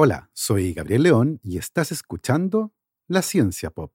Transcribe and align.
Hola, 0.00 0.30
soy 0.32 0.74
Gabriel 0.74 1.02
León 1.02 1.40
y 1.42 1.58
estás 1.58 1.90
escuchando 1.90 2.72
La 3.08 3.20
Ciencia 3.20 3.70
Pop. 3.70 3.92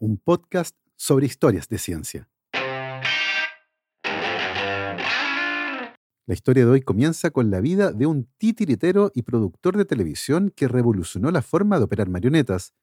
Un 0.00 0.18
podcast 0.18 0.76
sobre 0.96 1.26
historias 1.26 1.68
de 1.68 1.78
ciencia. 1.78 2.28
La 6.26 6.34
historia 6.34 6.64
de 6.64 6.70
hoy 6.72 6.82
comienza 6.82 7.30
con 7.30 7.52
la 7.52 7.60
vida 7.60 7.92
de 7.92 8.06
un 8.06 8.28
titiritero 8.38 9.12
y 9.14 9.22
productor 9.22 9.76
de 9.76 9.84
televisión 9.84 10.50
que 10.50 10.66
revolucionó 10.66 11.30
la 11.30 11.42
forma 11.42 11.78
de 11.78 11.84
operar 11.84 12.08
marionetas. 12.08 12.74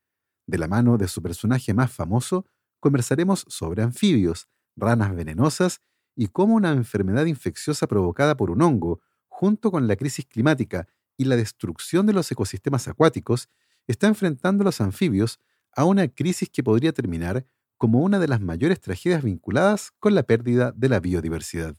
De 0.47 0.57
la 0.57 0.69
mano 0.69 0.97
de 0.97 1.09
su 1.09 1.21
personaje 1.21 1.73
más 1.73 1.91
famoso, 1.91 2.45
conversaremos 2.79 3.43
sobre 3.49 3.83
anfibios, 3.83 4.47
ranas 4.77 5.13
venenosas 5.13 5.81
y 6.15 6.27
cómo 6.27 6.55
una 6.55 6.71
enfermedad 6.71 7.25
infecciosa 7.25 7.87
provocada 7.87 8.37
por 8.37 8.51
un 8.51 8.61
hongo, 8.61 9.01
junto 9.35 9.69
con 9.69 9.85
la 9.85 9.97
crisis 9.97 10.25
climática 10.25 10.87
y 11.17 11.25
la 11.25 11.35
destrucción 11.35 12.05
de 12.05 12.13
los 12.13 12.31
ecosistemas 12.31 12.87
acuáticos, 12.87 13.49
está 13.85 14.07
enfrentando 14.07 14.63
a 14.63 14.65
los 14.65 14.79
anfibios 14.79 15.41
a 15.73 15.83
una 15.83 16.07
crisis 16.07 16.49
que 16.49 16.63
podría 16.63 16.93
terminar 16.93 17.45
como 17.77 17.99
una 17.99 18.19
de 18.19 18.29
las 18.29 18.39
mayores 18.39 18.79
tragedias 18.79 19.23
vinculadas 19.23 19.91
con 19.99 20.15
la 20.15 20.23
pérdida 20.23 20.71
de 20.71 20.87
la 20.87 21.01
biodiversidad. 21.01 21.75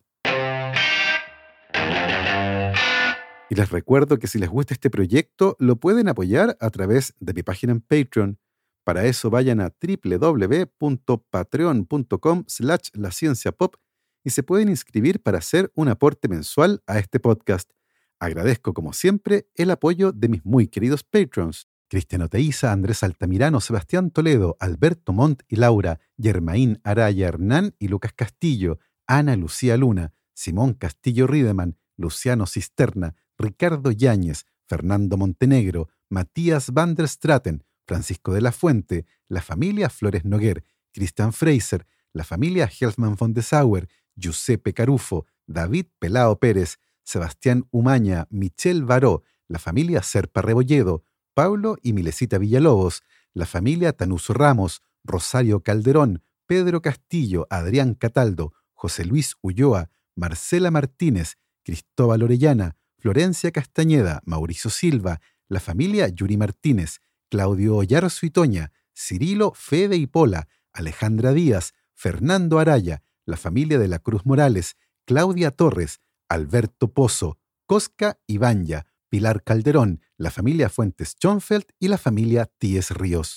Y 3.48 3.54
les 3.54 3.70
recuerdo 3.70 4.18
que 4.18 4.26
si 4.26 4.38
les 4.38 4.50
gusta 4.50 4.74
este 4.74 4.90
proyecto, 4.90 5.56
lo 5.58 5.76
pueden 5.76 6.08
apoyar 6.08 6.58
a 6.60 6.68
través 6.68 7.14
de 7.20 7.32
mi 7.32 7.42
página 7.42 7.72
en 7.72 7.80
Patreon. 7.80 8.38
Para 8.84 9.06
eso 9.06 9.30
vayan 9.30 9.62
a 9.62 9.72
www.patreon.com 9.80 12.44
slash 12.46 12.90
la 12.92 13.10
pop 13.52 13.76
y 14.26 14.30
se 14.30 14.42
pueden 14.42 14.68
inscribir 14.68 15.22
para 15.22 15.38
hacer 15.38 15.70
un 15.76 15.86
aporte 15.86 16.26
mensual 16.26 16.82
a 16.88 16.98
este 16.98 17.20
podcast. 17.20 17.70
Agradezco, 18.18 18.74
como 18.74 18.92
siempre, 18.92 19.46
el 19.54 19.70
apoyo 19.70 20.10
de 20.10 20.28
mis 20.28 20.44
muy 20.44 20.66
queridos 20.66 21.04
patrons. 21.04 21.68
Cristiano 21.88 22.28
Teiza, 22.28 22.72
Andrés 22.72 23.04
Altamirano, 23.04 23.60
Sebastián 23.60 24.10
Toledo, 24.10 24.56
Alberto 24.58 25.12
Montt 25.12 25.44
y 25.46 25.54
Laura, 25.54 26.00
Germaín 26.18 26.80
Araya 26.82 27.28
Hernán 27.28 27.76
y 27.78 27.86
Lucas 27.86 28.14
Castillo, 28.14 28.80
Ana 29.06 29.36
Lucía 29.36 29.76
Luna, 29.76 30.12
Simón 30.34 30.74
Castillo 30.74 31.28
Riedemann, 31.28 31.78
Luciano 31.96 32.46
Cisterna, 32.48 33.14
Ricardo 33.38 33.92
Yáñez, 33.92 34.44
Fernando 34.66 35.16
Montenegro, 35.16 35.88
Matías 36.08 36.72
van 36.72 36.96
der 36.96 37.06
Straten, 37.06 37.62
Francisco 37.86 38.34
de 38.34 38.40
la 38.40 38.50
Fuente, 38.50 39.06
la 39.28 39.40
familia 39.40 39.88
Flores 39.88 40.24
Noguer, 40.24 40.64
Christian 40.92 41.32
Fraser, 41.32 41.86
la 42.12 42.24
familia 42.24 42.68
Helfman 42.68 43.14
von 43.14 43.32
de 43.32 43.42
Sauer, 43.42 43.88
Giuseppe 44.16 44.74
Carufo, 44.74 45.26
David 45.46 45.86
Pelao 45.98 46.38
Pérez, 46.38 46.78
Sebastián 47.04 47.66
Umaña, 47.70 48.26
Michel 48.30 48.84
Baró, 48.84 49.22
la 49.46 49.58
familia 49.58 50.02
Serpa 50.02 50.42
Rebolledo, 50.42 51.04
Pablo 51.34 51.76
y 51.82 51.92
Milesita 51.92 52.38
Villalobos, 52.38 53.02
la 53.32 53.46
familia 53.46 53.92
Tanuso 53.92 54.32
Ramos, 54.32 54.82
Rosario 55.04 55.62
Calderón, 55.62 56.22
Pedro 56.46 56.82
Castillo, 56.82 57.46
Adrián 57.50 57.94
Cataldo, 57.94 58.54
José 58.72 59.04
Luis 59.04 59.36
Ulloa, 59.42 59.90
Marcela 60.14 60.70
Martínez, 60.70 61.36
Cristóbal 61.62 62.22
Orellana, 62.22 62.76
Florencia 62.98 63.52
Castañeda, 63.52 64.22
Mauricio 64.24 64.70
Silva, 64.70 65.20
la 65.48 65.60
familia 65.60 66.08
Yuri 66.08 66.36
Martínez, 66.36 67.00
Claudio 67.28 67.76
Ollarzo 67.76 68.26
Itoña, 68.26 68.72
Cirilo 68.94 69.52
Fede 69.54 69.96
y 69.96 70.06
Pola, 70.06 70.48
Alejandra 70.72 71.32
Díaz, 71.32 71.74
Fernando 71.94 72.58
Araya, 72.58 73.02
la 73.26 73.36
familia 73.36 73.78
de 73.78 73.88
la 73.88 73.98
Cruz 73.98 74.24
Morales, 74.24 74.76
Claudia 75.04 75.50
Torres, 75.50 76.00
Alberto 76.28 76.92
Pozo, 76.92 77.38
Cosca 77.66 78.18
Ibanya, 78.26 78.86
Pilar 79.08 79.42
Calderón, 79.42 80.00
la 80.16 80.30
familia 80.30 80.68
Fuentes 80.68 81.10
Schonfeld 81.10 81.66
y 81.78 81.88
la 81.88 81.98
familia 81.98 82.50
Tíes 82.58 82.90
Ríos. 82.92 83.36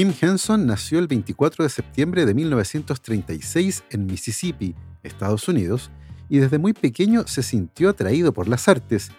Jim 0.00 0.14
Henson 0.18 0.64
nació 0.64 0.98
el 0.98 1.08
24 1.08 1.62
de 1.62 1.68
septiembre 1.68 2.24
de 2.24 2.32
1936 2.32 3.84
en 3.90 4.06
Mississippi, 4.06 4.74
Estados 5.02 5.46
Unidos, 5.46 5.90
y 6.30 6.38
desde 6.38 6.56
muy 6.56 6.72
pequeño 6.72 7.26
se 7.26 7.42
sintió 7.42 7.90
atraído 7.90 8.32
por 8.32 8.48
las 8.48 8.66
artes, 8.66 9.10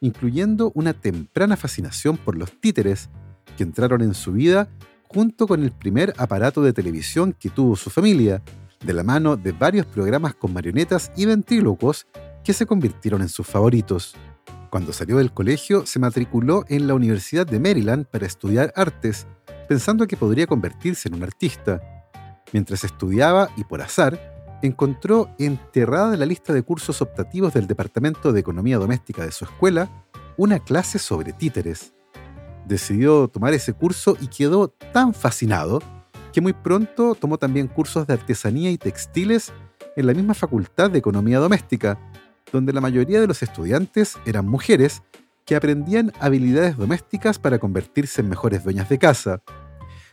incluyendo 0.00 0.70
una 0.76 0.92
temprana 0.92 1.56
fascinación 1.56 2.16
por 2.16 2.38
los 2.38 2.52
títeres, 2.60 3.10
que 3.56 3.64
entraron 3.64 4.00
en 4.00 4.14
su 4.14 4.30
vida 4.30 4.68
junto 5.08 5.48
con 5.48 5.64
el 5.64 5.72
primer 5.72 6.14
aparato 6.18 6.62
de 6.62 6.72
televisión 6.72 7.34
que 7.36 7.50
tuvo 7.50 7.74
su 7.74 7.90
familia, 7.90 8.40
de 8.78 8.92
la 8.92 9.02
mano 9.02 9.36
de 9.36 9.50
varios 9.50 9.86
programas 9.86 10.36
con 10.36 10.52
marionetas 10.52 11.10
y 11.16 11.26
ventrílocos 11.26 12.06
que 12.44 12.52
se 12.52 12.64
convirtieron 12.64 13.22
en 13.22 13.28
sus 13.28 13.44
favoritos. 13.44 14.14
Cuando 14.70 14.92
salió 14.92 15.16
del 15.16 15.32
colegio, 15.32 15.86
se 15.86 15.98
matriculó 15.98 16.64
en 16.68 16.86
la 16.86 16.94
Universidad 16.94 17.46
de 17.46 17.58
Maryland 17.58 18.06
para 18.06 18.26
estudiar 18.26 18.72
artes, 18.76 19.26
pensando 19.66 20.06
que 20.06 20.16
podría 20.16 20.46
convertirse 20.46 21.08
en 21.08 21.14
un 21.14 21.22
artista. 21.22 21.80
Mientras 22.52 22.84
estudiaba 22.84 23.48
y 23.56 23.64
por 23.64 23.80
azar, 23.80 24.58
encontró 24.62 25.30
enterrada 25.38 26.14
en 26.14 26.20
la 26.20 26.26
lista 26.26 26.52
de 26.52 26.62
cursos 26.62 27.00
optativos 27.00 27.54
del 27.54 27.66
Departamento 27.66 28.32
de 28.32 28.40
Economía 28.40 28.78
Doméstica 28.78 29.24
de 29.24 29.32
su 29.32 29.44
escuela 29.44 29.90
una 30.36 30.58
clase 30.58 30.98
sobre 30.98 31.32
títeres. 31.32 31.94
Decidió 32.66 33.28
tomar 33.28 33.54
ese 33.54 33.72
curso 33.72 34.16
y 34.20 34.28
quedó 34.28 34.68
tan 34.68 35.14
fascinado 35.14 35.80
que 36.32 36.40
muy 36.40 36.52
pronto 36.52 37.14
tomó 37.14 37.38
también 37.38 37.68
cursos 37.68 38.06
de 38.06 38.12
artesanía 38.12 38.70
y 38.70 38.78
textiles 38.78 39.52
en 39.96 40.06
la 40.06 40.14
misma 40.14 40.34
Facultad 40.34 40.90
de 40.90 40.98
Economía 40.98 41.38
Doméstica, 41.38 41.98
donde 42.52 42.72
la 42.72 42.80
mayoría 42.80 43.20
de 43.20 43.26
los 43.26 43.42
estudiantes 43.42 44.16
eran 44.26 44.46
mujeres 44.46 45.02
que 45.44 45.56
aprendían 45.56 46.12
habilidades 46.20 46.76
domésticas 46.76 47.38
para 47.38 47.58
convertirse 47.58 48.20
en 48.20 48.28
mejores 48.28 48.64
dueñas 48.64 48.88
de 48.88 48.98
casa. 48.98 49.42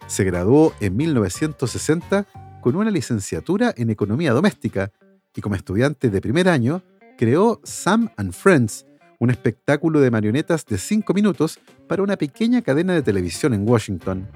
Se 0.07 0.23
graduó 0.23 0.74
en 0.79 0.95
1960 0.95 2.25
con 2.62 2.75
una 2.75 2.91
licenciatura 2.91 3.74
en 3.75 3.90
economía 3.90 4.31
doméstica 4.34 4.91
y 5.35 5.41
como 5.41 5.56
estudiante 5.56 6.09
de 6.09 6.22
primer 6.22 6.47
año 6.47 6.81
creó 7.18 7.59
Sam 7.63 8.09
and 8.18 8.34
Friends, 8.34 8.85
un 9.19 9.29
espectáculo 9.29 10.00
de 10.00 10.12
marionetas 10.12 10.66
de 10.66 10.78
cinco 10.78 11.13
minutos 11.13 11.59
para 11.88 12.03
una 12.03 12.18
pequeña 12.18 12.62
cadena 12.62 12.94
de 12.94 13.01
televisión 13.01 13.53
en 13.53 13.68
Washington. 13.68 14.28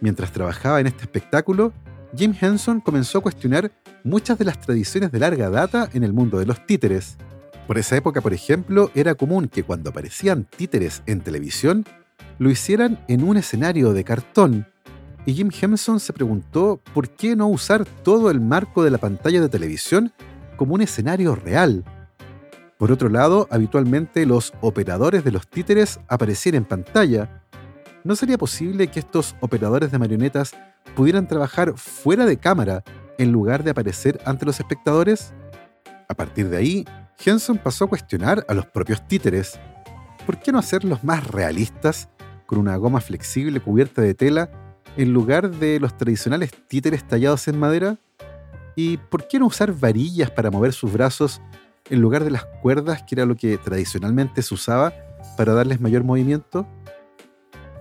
Mientras 0.00 0.32
trabajaba 0.32 0.80
en 0.80 0.86
este 0.86 1.02
espectáculo, 1.02 1.72
Jim 2.16 2.34
Henson 2.38 2.80
comenzó 2.80 3.18
a 3.18 3.22
cuestionar 3.22 3.70
muchas 4.02 4.38
de 4.38 4.44
las 4.44 4.60
tradiciones 4.60 5.12
de 5.12 5.20
larga 5.20 5.48
data 5.48 5.88
en 5.92 6.02
el 6.02 6.12
mundo 6.12 6.38
de 6.38 6.46
los 6.46 6.66
títeres. 6.66 7.16
Por 7.66 7.78
esa 7.78 7.96
época, 7.96 8.20
por 8.20 8.34
ejemplo, 8.34 8.90
era 8.94 9.14
común 9.14 9.46
que 9.48 9.62
cuando 9.62 9.90
aparecían 9.90 10.44
títeres 10.44 11.02
en 11.06 11.20
televisión, 11.20 11.84
lo 12.38 12.50
hicieran 12.50 12.98
en 13.06 13.22
un 13.22 13.36
escenario 13.36 13.92
de 13.92 14.02
cartón. 14.02 14.66
Y 15.24 15.34
Jim 15.34 15.50
Henson 15.52 16.00
se 16.00 16.12
preguntó 16.12 16.80
por 16.92 17.10
qué 17.10 17.36
no 17.36 17.46
usar 17.46 17.84
todo 18.02 18.30
el 18.30 18.40
marco 18.40 18.82
de 18.82 18.90
la 18.90 18.98
pantalla 18.98 19.40
de 19.40 19.48
televisión 19.48 20.12
como 20.56 20.74
un 20.74 20.80
escenario 20.80 21.36
real. 21.36 21.84
Por 22.76 22.90
otro 22.90 23.08
lado, 23.08 23.46
habitualmente 23.50 24.26
los 24.26 24.52
operadores 24.62 25.22
de 25.22 25.30
los 25.30 25.46
títeres 25.46 26.00
aparecían 26.08 26.56
en 26.56 26.64
pantalla. 26.64 27.42
¿No 28.02 28.16
sería 28.16 28.38
posible 28.38 28.88
que 28.88 28.98
estos 28.98 29.36
operadores 29.40 29.92
de 29.92 29.98
marionetas 29.98 30.54
pudieran 30.94 31.26
trabajar 31.26 31.74
fuera 31.76 32.26
de 32.26 32.36
cámara 32.36 32.82
en 33.18 33.32
lugar 33.32 33.64
de 33.64 33.70
aparecer 33.70 34.20
ante 34.24 34.46
los 34.46 34.60
espectadores? 34.60 35.32
A 36.08 36.14
partir 36.14 36.48
de 36.48 36.56
ahí, 36.56 36.84
Henson 37.24 37.58
pasó 37.58 37.84
a 37.84 37.88
cuestionar 37.88 38.44
a 38.48 38.54
los 38.54 38.66
propios 38.66 39.06
títeres. 39.06 39.58
¿Por 40.26 40.38
qué 40.38 40.52
no 40.52 40.58
hacerlos 40.58 41.04
más 41.04 41.26
realistas, 41.26 42.08
con 42.46 42.58
una 42.58 42.76
goma 42.76 43.00
flexible 43.00 43.60
cubierta 43.60 44.02
de 44.02 44.14
tela, 44.14 44.50
en 44.96 45.12
lugar 45.12 45.50
de 45.50 45.78
los 45.78 45.96
tradicionales 45.96 46.50
títeres 46.68 47.06
tallados 47.06 47.46
en 47.48 47.58
madera? 47.58 47.98
¿Y 48.74 48.96
por 48.96 49.28
qué 49.28 49.38
no 49.38 49.46
usar 49.46 49.72
varillas 49.72 50.30
para 50.30 50.50
mover 50.50 50.72
sus 50.72 50.92
brazos 50.92 51.40
en 51.90 52.00
lugar 52.00 52.24
de 52.24 52.30
las 52.30 52.44
cuerdas, 52.62 53.02
que 53.02 53.14
era 53.14 53.26
lo 53.26 53.36
que 53.36 53.58
tradicionalmente 53.58 54.42
se 54.42 54.54
usaba 54.54 54.94
para 55.36 55.52
darles 55.52 55.80
mayor 55.80 56.04
movimiento? 56.04 56.66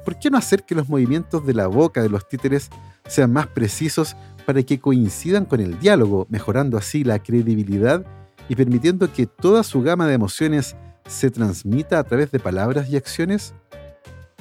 ¿Por 0.03 0.19
qué 0.19 0.29
no 0.29 0.37
hacer 0.37 0.63
que 0.63 0.75
los 0.75 0.89
movimientos 0.89 1.45
de 1.45 1.53
la 1.53 1.67
boca 1.67 2.01
de 2.01 2.09
los 2.09 2.27
títeres 2.27 2.69
sean 3.09 3.33
más 3.33 3.47
precisos 3.47 4.15
para 4.45 4.63
que 4.63 4.79
coincidan 4.79 5.43
con 5.43 5.59
el 5.59 5.77
diálogo, 5.79 6.25
mejorando 6.29 6.77
así 6.77 7.03
la 7.03 7.19
credibilidad 7.19 8.05
y 8.47 8.55
permitiendo 8.55 9.11
que 9.11 9.27
toda 9.27 9.63
su 9.63 9.81
gama 9.81 10.07
de 10.07 10.13
emociones 10.13 10.75
se 11.07 11.29
transmita 11.29 11.99
a 11.99 12.03
través 12.03 12.31
de 12.31 12.39
palabras 12.39 12.89
y 12.89 12.95
acciones? 12.95 13.53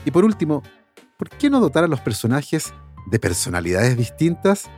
Y 0.05 0.11
por 0.11 0.25
último, 0.25 0.62
¿por 1.17 1.29
qué 1.29 1.50
no 1.50 1.61
dotar 1.61 1.85
a 1.85 1.88
los 1.88 2.00
personajes 2.00 2.73
de 3.11 3.19
personalidades 3.19 3.97
distintas? 3.97 4.70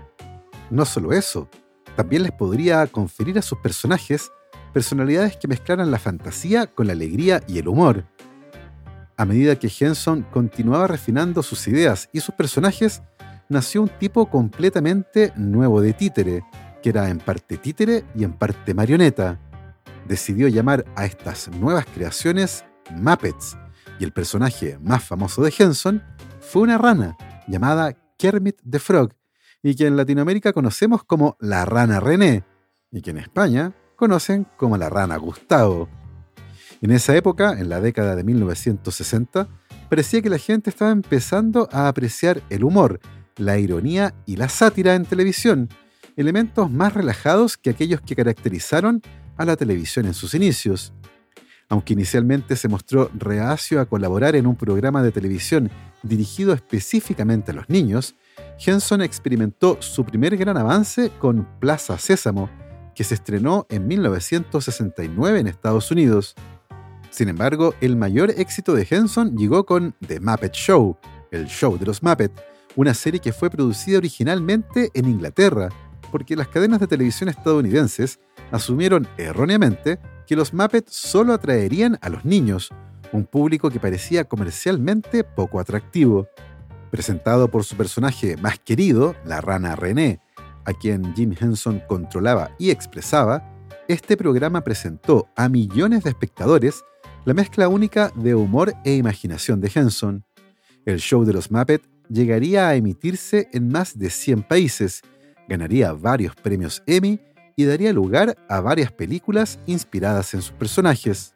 No 0.71 0.85
solo 0.85 1.13
eso, 1.13 1.49
también 1.97 2.23
les 2.23 2.33
podría 2.33 2.87
conferir 2.87 3.39
a 3.39 3.43
sus 3.43 3.59
personajes 3.59 4.31
personalidades 4.73 5.37
que 5.37 5.49
mezclaran 5.49 5.91
la 5.91 5.99
fantasía 5.99 6.67
con 6.67 6.87
la 6.87 6.93
alegría 6.93 7.43
y 7.47 7.59
el 7.59 7.69
humor. 7.69 8.05
A 9.17 9.25
medida 9.25 9.59
que 9.59 9.71
Henson 9.79 10.27
continuaba 10.31 10.87
refinando 10.87 11.43
sus 11.43 11.67
ideas 11.69 12.09
y 12.13 12.21
sus 12.21 12.35
personajes, 12.35 13.03
nació 13.51 13.83
un 13.83 13.89
tipo 13.89 14.31
completamente 14.31 15.33
nuevo 15.37 15.83
de 15.83 15.93
títere, 15.93 16.43
que 16.83 16.89
era 16.89 17.11
en 17.11 17.19
parte 17.19 17.59
títere 17.59 18.05
y 18.15 18.25
en 18.25 18.33
parte 18.33 18.73
marioneta. 18.73 19.39
Decidió 20.09 20.49
llamar 20.49 20.87
a 20.97 21.05
estas 21.05 21.49
nuevas 21.49 21.85
creaciones 21.85 22.65
Muppets, 22.93 23.59
y 23.99 24.05
el 24.05 24.13
personaje 24.13 24.79
más 24.81 25.05
famoso 25.05 25.43
de 25.43 25.53
Henson 25.57 26.03
fue 26.41 26.63
una 26.63 26.79
rana 26.79 27.17
llamada 27.47 27.95
Kermit 28.17 28.57
the 28.69 28.79
Frog, 28.79 29.11
y 29.63 29.75
que 29.75 29.87
en 29.87 29.97
Latinoamérica 29.97 30.53
conocemos 30.53 31.05
como 31.05 31.37
la 31.41 31.65
rana 31.65 32.01
René, 32.01 32.45
y 32.91 33.03
que 33.03 33.11
en 33.11 33.19
España 33.19 33.75
conocen 33.97 34.47
como 34.57 34.77
la 34.77 34.89
rana 34.89 35.17
Gustavo. 35.17 35.89
En 36.81 36.93
esa 36.93 37.15
época, 37.15 37.59
en 37.59 37.69
la 37.69 37.81
década 37.81 38.17
de 38.17 38.25
1960, 38.25 39.49
parecía 39.91 40.23
que 40.23 40.31
la 40.31 40.39
gente 40.39 40.71
estaba 40.71 40.93
empezando 40.93 41.69
a 41.73 41.89
apreciar 41.89 42.43
el 42.49 42.65
humor, 42.65 43.01
la 43.41 43.59
ironía 43.59 44.15
y 44.27 44.37
la 44.37 44.49
sátira 44.49 44.95
en 44.95 45.05
televisión, 45.05 45.69
elementos 46.17 46.71
más 46.71 46.93
relajados 46.93 47.57
que 47.57 47.71
aquellos 47.71 48.01
que 48.01 48.15
caracterizaron 48.15 49.03
a 49.37 49.45
la 49.45 49.57
televisión 49.57 50.07
en 50.07 50.15
sus 50.15 50.35
inicios. 50.35 50.93
Aunque 51.69 51.95
inicialmente 51.95 52.57
se 52.57 52.69
mostró 52.69 53.11
reacio 53.15 53.81
a 53.81 53.87
colaborar 53.87 54.37
en 54.37 54.47
un 54.47 54.57
programa 54.57 55.03
de 55.03 55.13
televisión 55.13 55.71
dirigido 56.03 56.53
específicamente 56.53 57.53
a 57.53 57.55
los 57.55 57.69
niños, 57.69 58.17
Henson 58.65 59.03
experimentó 59.03 59.81
su 59.81 60.05
primer 60.05 60.37
gran 60.37 60.57
avance 60.57 61.11
con 61.19 61.49
Plaza 61.61 61.97
Sésamo, 61.99 62.51
que 62.95 63.05
se 63.05 63.15
estrenó 63.15 63.67
en 63.71 63.87
1969 63.87 65.41
en 65.41 65.47
Estados 65.47 65.91
Unidos. 65.91 66.35
Sin 67.11 67.29
embargo, 67.29 67.75
el 67.81 67.97
mayor 67.97 68.31
éxito 68.31 68.75
de 68.75 68.87
Henson 68.89 69.37
llegó 69.37 69.65
con 69.65 69.95
The 70.07 70.21
Muppet 70.21 70.53
Show, 70.53 70.99
el 71.31 71.47
show 71.47 71.79
de 71.79 71.87
los 71.87 72.03
Muppet, 72.03 72.33
una 72.77 72.95
serie 72.95 73.21
que 73.21 73.33
fue 73.33 73.51
producida 73.51 73.99
originalmente 73.99 74.91
en 74.95 75.09
Inglaterra, 75.09 75.69
porque 76.11 76.37
las 76.37 76.49
cadenas 76.49 76.81
de 76.81 76.87
televisión 76.87 77.29
estadounidenses 77.29 78.21
asumieron 78.51 79.09
erróneamente 79.17 79.99
que 80.27 80.37
los 80.37 80.53
Muppets 80.53 80.95
solo 80.95 81.33
atraerían 81.33 81.99
a 82.03 82.09
los 82.09 82.25
niños, 82.25 82.71
un 83.13 83.27
público 83.27 83.71
que 83.71 83.81
parecía 83.81 84.25
comercialmente 84.25 85.25
poco 85.25 85.61
atractivo. 85.61 86.29
Presentado 86.91 87.49
por 87.49 87.65
su 87.65 87.77
personaje 87.77 88.37
más 88.37 88.59
querido, 88.59 89.15
la 89.25 89.41
rana 89.41 89.77
René, 89.77 90.21
a 90.65 90.73
quien 90.73 91.15
Jim 91.15 91.35
Henson 91.39 91.83
controlaba 91.89 92.51
y 92.59 92.71
expresaba, 92.71 93.45
este 93.89 94.17
programa 94.17 94.61
presentó 94.61 95.29
a 95.37 95.49
millones 95.49 96.05
de 96.05 96.11
espectadores 96.11 96.85
la 97.25 97.35
mezcla 97.35 97.69
única 97.69 98.13
de 98.15 98.35
humor 98.35 98.73
e 98.85 98.95
imaginación 98.95 99.61
de 99.61 99.71
Henson. 99.75 100.25
El 100.87 101.01
show 101.01 101.25
de 101.25 101.33
los 101.33 101.51
Muppets 101.51 101.90
llegaría 102.11 102.69
a 102.69 102.75
emitirse 102.75 103.49
en 103.53 103.69
más 103.69 103.99
de 103.99 104.11
100 104.11 104.43
países, 104.43 105.03
ganaría 105.49 105.93
varios 105.93 106.35
premios 106.35 106.83
Emmy 106.87 107.21
y 107.57 107.65
daría 107.65 107.93
lugar 107.93 108.37
a 108.49 108.61
varias 108.61 108.93
películas 108.93 109.59
inspiradas 109.67 110.35
en 110.35 110.43
sus 110.43 110.53
personajes. 110.53 111.33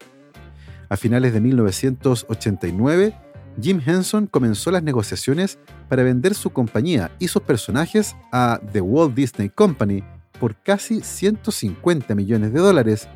A 0.88 0.96
finales 0.96 1.32
de 1.32 1.40
1989, 1.40 3.14
Jim 3.60 3.80
Henson 3.84 4.26
comenzó 4.26 4.70
las 4.70 4.82
negociaciones 4.82 5.58
para 5.88 6.02
vender 6.02 6.34
su 6.34 6.50
compañía 6.50 7.12
y 7.18 7.28
sus 7.28 7.42
personajes 7.42 8.16
a 8.32 8.60
The 8.72 8.80
Walt 8.80 9.14
Disney 9.14 9.48
Company 9.48 10.02
por 10.40 10.56
casi 10.56 11.00
150 11.00 12.14
millones 12.14 12.52
de 12.52 12.58
dólares, 12.58 13.08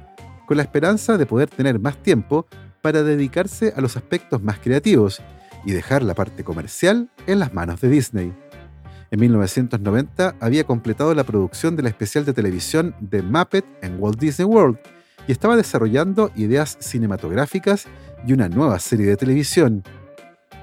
con 0.47 0.57
la 0.57 0.63
esperanza 0.63 1.19
de 1.19 1.27
poder 1.27 1.51
tener 1.51 1.79
más 1.81 2.01
tiempo 2.03 2.47
para 2.81 3.03
dedicarse 3.03 3.73
a 3.77 3.81
los 3.81 3.97
aspectos 3.97 4.43
más 4.43 4.59
creativos 4.61 5.21
y 5.65 5.73
dejar 5.73 6.03
la 6.03 6.15
parte 6.15 6.45
comercial 6.45 7.11
en 7.27 7.39
las 7.39 7.55
manos 7.55 7.81
de 7.81 7.89
Disney. 7.89 8.35
En 9.11 9.21
1990 9.21 10.37
había 10.41 10.65
completado 10.65 11.15
la 11.15 11.25
producción 11.25 11.77
del 11.77 11.87
especial 11.87 12.25
de 12.25 12.35
televisión 12.35 12.95
de 13.01 13.23
Muppet 13.23 13.65
en 13.83 13.97
Walt 13.99 14.19
Disney 14.19 14.47
World 14.47 14.79
y 15.27 15.33
estaba 15.33 15.57
desarrollando 15.57 16.31
ideas 16.37 16.77
cinematográficas 16.81 17.87
y 18.27 18.33
una 18.33 18.49
nueva 18.49 18.79
serie 18.79 19.07
de 19.07 19.17
televisión. 19.17 19.83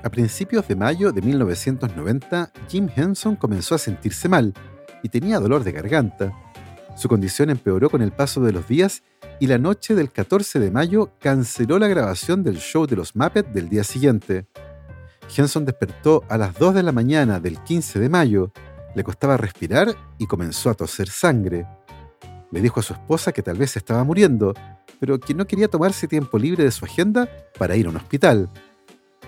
A 0.03 0.09
principios 0.09 0.67
de 0.67 0.75
mayo 0.75 1.11
de 1.11 1.21
1990, 1.21 2.51
Jim 2.67 2.87
Henson 2.95 3.35
comenzó 3.35 3.73
a 3.73 3.79
sentirse 3.79 4.29
mal 4.29 4.53
y 5.01 5.09
tenía 5.09 5.39
dolor 5.39 5.63
de 5.63 5.71
garganta. 5.71 6.31
Su 6.95 7.09
condición 7.09 7.49
empeoró 7.49 7.89
con 7.89 8.01
el 8.01 8.11
paso 8.11 8.41
de 8.41 8.51
los 8.51 8.67
días 8.67 9.03
y 9.39 9.47
la 9.47 9.57
noche 9.57 9.95
del 9.95 10.11
14 10.11 10.59
de 10.59 10.71
mayo 10.71 11.11
canceló 11.19 11.79
la 11.79 11.87
grabación 11.87 12.43
del 12.43 12.57
show 12.57 12.85
de 12.85 12.95
los 12.95 13.15
Muppets 13.15 13.53
del 13.53 13.67
día 13.67 13.83
siguiente. 13.83 14.45
Henson 15.35 15.65
despertó 15.65 16.23
a 16.29 16.37
las 16.37 16.57
2 16.57 16.75
de 16.75 16.83
la 16.83 16.91
mañana 16.91 17.39
del 17.39 17.61
15 17.63 17.99
de 17.99 18.09
mayo, 18.09 18.51
le 18.95 19.03
costaba 19.03 19.37
respirar 19.37 19.95
y 20.17 20.27
comenzó 20.27 20.69
a 20.69 20.73
toser 20.73 21.09
sangre. 21.09 21.67
Le 22.51 22.61
dijo 22.61 22.79
a 22.79 22.83
su 22.83 22.93
esposa 22.93 23.31
que 23.31 23.41
tal 23.41 23.57
vez 23.57 23.75
estaba 23.75 24.03
muriendo, 24.03 24.53
pero 24.99 25.19
que 25.19 25.33
no 25.33 25.45
quería 25.45 25.67
tomarse 25.67 26.07
tiempo 26.07 26.39
libre 26.39 26.63
de 26.63 26.71
su 26.71 26.85
agenda 26.85 27.29
para 27.59 27.75
ir 27.75 27.87
a 27.87 27.89
un 27.89 27.97
hospital. 27.97 28.49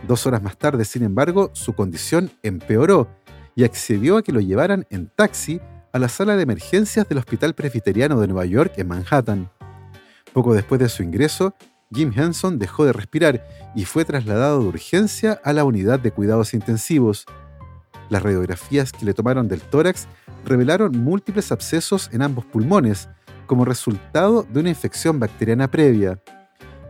Dos 0.08 0.26
horas 0.26 0.42
más 0.42 0.58
tarde, 0.58 0.86
sin 0.86 1.04
embargo, 1.04 1.50
su 1.54 1.74
condición 1.74 2.32
empeoró 2.44 3.10
y 3.56 3.64
accedió 3.64 4.18
a 4.18 4.24
que 4.24 4.32
lo 4.32 4.40
llevaran 4.40 4.86
en 4.90 5.08
taxi 5.08 5.60
a 5.92 6.00
la 6.00 6.10
sala 6.10 6.36
de 6.36 6.44
emergencias 6.44 7.10
del 7.10 7.18
Hospital 7.18 7.56
Presbiteriano 7.56 8.20
de 8.20 8.28
Nueva 8.28 8.46
York 8.46 8.74
en 8.78 8.88
Manhattan. 8.88 9.50
Poco 10.32 10.54
después 10.54 10.80
de 10.80 10.90
su 10.90 11.02
ingreso, 11.02 11.56
Jim 11.92 12.12
Henson 12.16 12.60
dejó 12.60 12.86
de 12.86 12.94
respirar 12.94 13.48
y 13.76 13.86
fue 13.86 14.04
trasladado 14.04 14.62
de 14.62 14.68
urgencia 14.68 15.40
a 15.44 15.54
la 15.54 15.64
unidad 15.64 16.00
de 16.00 16.12
cuidados 16.12 16.54
intensivos. 16.54 17.26
Las 18.10 18.24
radiografías 18.24 18.92
que 18.92 19.06
le 19.06 19.14
tomaron 19.14 19.48
del 19.48 19.62
tórax 19.62 20.08
revelaron 20.46 20.92
múltiples 20.92 21.52
abscesos 21.52 22.10
en 22.14 22.22
ambos 22.22 22.46
pulmones, 22.46 23.10
como 23.46 23.66
resultado 23.66 24.44
de 24.44 24.60
una 24.60 24.70
infección 24.70 25.20
bacteriana 25.20 25.70
previa. 25.70 26.22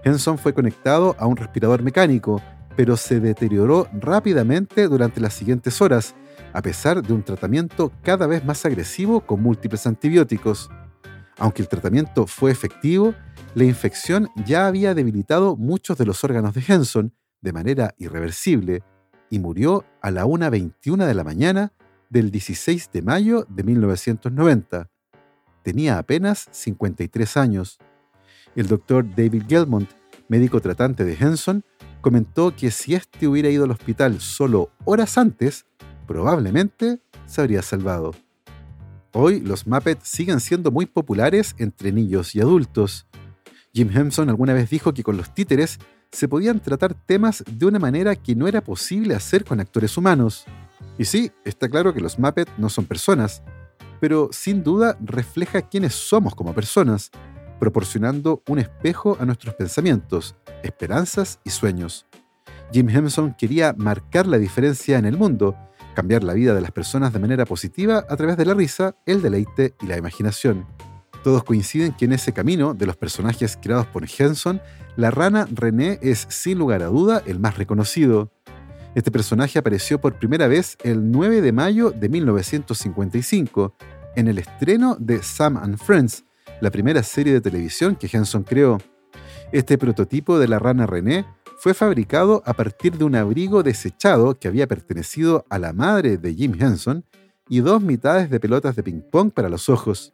Henson 0.03 0.37
fue 0.37 0.53
conectado 0.53 1.15
a 1.19 1.27
un 1.27 1.37
respirador 1.37 1.83
mecánico, 1.83 2.41
pero 2.75 2.97
se 2.97 3.19
deterioró 3.19 3.87
rápidamente 3.93 4.87
durante 4.87 5.19
las 5.19 5.33
siguientes 5.33 5.81
horas, 5.81 6.15
a 6.53 6.61
pesar 6.61 7.01
de 7.01 7.13
un 7.13 7.23
tratamiento 7.23 7.91
cada 8.03 8.27
vez 8.27 8.43
más 8.45 8.65
agresivo 8.65 9.21
con 9.21 9.41
múltiples 9.41 9.85
antibióticos. 9.85 10.69
Aunque 11.37 11.61
el 11.61 11.67
tratamiento 11.67 12.25
fue 12.25 12.51
efectivo, 12.51 13.13
la 13.55 13.63
infección 13.63 14.29
ya 14.45 14.67
había 14.67 14.93
debilitado 14.93 15.55
muchos 15.55 15.97
de 15.97 16.05
los 16.05 16.23
órganos 16.23 16.53
de 16.53 16.63
Henson 16.67 17.13
de 17.41 17.53
manera 17.53 17.95
irreversible 17.97 18.83
y 19.29 19.39
murió 19.39 19.85
a 20.01 20.11
la 20.11 20.25
1.21 20.25 21.05
de 21.05 21.13
la 21.13 21.23
mañana 21.23 21.73
del 22.09 22.31
16 22.31 22.91
de 22.91 23.01
mayo 23.01 23.45
de 23.49 23.63
1990. 23.63 24.89
Tenía 25.63 25.97
apenas 25.97 26.47
53 26.51 27.37
años. 27.37 27.77
El 28.55 28.67
doctor 28.67 29.05
David 29.15 29.43
Gelmont, 29.47 29.89
médico 30.29 30.61
tratante 30.61 31.03
de 31.03 31.13
Henson, 31.19 31.63
comentó 32.01 32.55
que 32.55 32.71
si 32.71 32.95
éste 32.95 33.27
hubiera 33.27 33.49
ido 33.49 33.65
al 33.65 33.71
hospital 33.71 34.21
solo 34.21 34.71
horas 34.85 35.17
antes, 35.17 35.65
probablemente 36.05 37.01
se 37.25 37.41
habría 37.41 37.61
salvado. 37.61 38.13
Hoy 39.13 39.39
los 39.39 39.67
Muppets 39.67 40.07
siguen 40.07 40.39
siendo 40.39 40.71
muy 40.71 40.85
populares 40.85 41.55
entre 41.57 41.91
niños 41.91 42.35
y 42.35 42.41
adultos. 42.41 43.06
Jim 43.77 43.91
Henson 43.95 44.27
alguna 44.27 44.55
vez 44.55 44.71
dijo 44.71 44.91
que 44.91 45.03
con 45.03 45.17
los 45.17 45.35
títeres 45.35 45.77
se 46.11 46.27
podían 46.27 46.59
tratar 46.59 46.95
temas 46.95 47.43
de 47.47 47.67
una 47.67 47.77
manera 47.77 48.15
que 48.15 48.35
no 48.35 48.47
era 48.47 48.61
posible 48.61 49.13
hacer 49.13 49.45
con 49.45 49.59
actores 49.59 49.95
humanos. 49.99 50.45
Y 50.97 51.05
sí, 51.05 51.31
está 51.45 51.69
claro 51.69 51.93
que 51.93 52.01
los 52.01 52.17
Muppets 52.17 52.51
no 52.57 52.69
son 52.69 52.85
personas, 52.85 53.43
pero 53.99 54.29
sin 54.31 54.63
duda 54.63 54.97
refleja 54.99 55.61
quiénes 55.61 55.93
somos 55.93 56.33
como 56.33 56.55
personas, 56.55 57.11
proporcionando 57.59 58.41
un 58.47 58.57
espejo 58.57 59.15
a 59.19 59.27
nuestros 59.27 59.53
pensamientos, 59.53 60.35
esperanzas 60.63 61.39
y 61.43 61.51
sueños. 61.51 62.07
Jim 62.73 62.89
Henson 62.89 63.35
quería 63.37 63.75
marcar 63.77 64.25
la 64.25 64.39
diferencia 64.39 64.97
en 64.97 65.05
el 65.05 65.17
mundo, 65.17 65.55
cambiar 65.93 66.23
la 66.23 66.33
vida 66.33 66.55
de 66.55 66.61
las 66.61 66.71
personas 66.71 67.13
de 67.13 67.19
manera 67.19 67.45
positiva 67.45 68.07
a 68.09 68.17
través 68.17 68.37
de 68.37 68.45
la 68.45 68.55
risa, 68.55 68.95
el 69.05 69.21
deleite 69.21 69.75
y 69.83 69.85
la 69.85 69.97
imaginación. 69.97 70.65
Todos 71.23 71.43
coinciden 71.43 71.93
que 71.93 72.05
en 72.05 72.13
ese 72.13 72.33
camino 72.33 72.73
de 72.73 72.85
los 72.85 72.95
personajes 72.95 73.57
creados 73.61 73.87
por 73.87 74.05
Henson, 74.05 74.61
la 74.95 75.11
rana 75.11 75.47
René 75.51 75.99
es 76.01 76.25
sin 76.29 76.57
lugar 76.57 76.81
a 76.83 76.87
duda 76.87 77.21
el 77.25 77.39
más 77.39 77.57
reconocido. 77.57 78.31
Este 78.95 79.11
personaje 79.11 79.59
apareció 79.59 79.99
por 79.99 80.17
primera 80.17 80.47
vez 80.47 80.77
el 80.83 81.11
9 81.11 81.41
de 81.41 81.51
mayo 81.51 81.91
de 81.91 82.09
1955, 82.09 83.75
en 84.15 84.27
el 84.27 84.39
estreno 84.39 84.97
de 84.99 85.21
Sam 85.21 85.57
and 85.57 85.77
Friends, 85.77 86.23
la 86.61 86.71
primera 86.71 87.03
serie 87.03 87.33
de 87.33 87.41
televisión 87.41 87.95
que 87.95 88.09
Henson 88.11 88.43
creó. 88.43 88.79
Este 89.51 89.77
prototipo 89.77 90.39
de 90.39 90.47
la 90.47 90.57
rana 90.57 90.87
René 90.87 91.25
fue 91.59 91.73
fabricado 91.73 92.41
a 92.45 92.53
partir 92.53 92.97
de 92.97 93.03
un 93.03 93.15
abrigo 93.15 93.63
desechado 93.63 94.35
que 94.39 94.47
había 94.47 94.67
pertenecido 94.67 95.45
a 95.49 95.59
la 95.59 95.73
madre 95.73 96.17
de 96.17 96.33
Jim 96.33 96.53
Henson 96.59 97.05
y 97.49 97.59
dos 97.59 97.81
mitades 97.81 98.29
de 98.29 98.39
pelotas 98.39 98.75
de 98.75 98.83
ping-pong 98.83 99.31
para 99.31 99.49
los 99.49 99.69
ojos. 99.69 100.11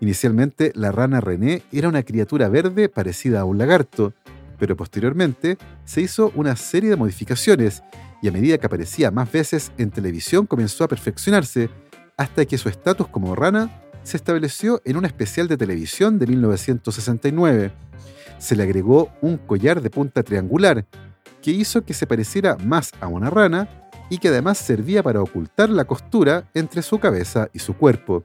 Inicialmente, 0.00 0.72
la 0.74 0.92
rana 0.92 1.20
René 1.20 1.62
era 1.72 1.88
una 1.88 2.02
criatura 2.02 2.48
verde 2.48 2.88
parecida 2.88 3.40
a 3.40 3.44
un 3.44 3.58
lagarto, 3.58 4.14
pero 4.58 4.76
posteriormente 4.76 5.58
se 5.84 6.00
hizo 6.00 6.32
una 6.34 6.56
serie 6.56 6.90
de 6.90 6.96
modificaciones 6.96 7.82
y 8.22 8.28
a 8.28 8.32
medida 8.32 8.58
que 8.58 8.66
aparecía 8.66 9.10
más 9.10 9.30
veces 9.30 9.72
en 9.78 9.90
televisión 9.90 10.46
comenzó 10.46 10.84
a 10.84 10.88
perfeccionarse 10.88 11.68
hasta 12.16 12.44
que 12.46 12.58
su 12.58 12.68
estatus 12.68 13.08
como 13.08 13.34
rana 13.34 13.82
se 14.02 14.16
estableció 14.16 14.80
en 14.84 14.96
un 14.96 15.04
especial 15.04 15.48
de 15.48 15.56
televisión 15.56 16.18
de 16.18 16.26
1969. 16.26 17.72
Se 18.38 18.56
le 18.56 18.62
agregó 18.62 19.10
un 19.20 19.36
collar 19.36 19.82
de 19.82 19.90
punta 19.90 20.22
triangular 20.22 20.86
que 21.42 21.50
hizo 21.50 21.84
que 21.84 21.94
se 21.94 22.06
pareciera 22.06 22.56
más 22.56 22.92
a 23.00 23.06
una 23.06 23.30
rana 23.30 23.68
y 24.08 24.18
que 24.18 24.28
además 24.28 24.58
servía 24.58 25.02
para 25.02 25.22
ocultar 25.22 25.68
la 25.70 25.84
costura 25.84 26.44
entre 26.54 26.82
su 26.82 26.98
cabeza 26.98 27.48
y 27.52 27.58
su 27.58 27.76
cuerpo. 27.76 28.24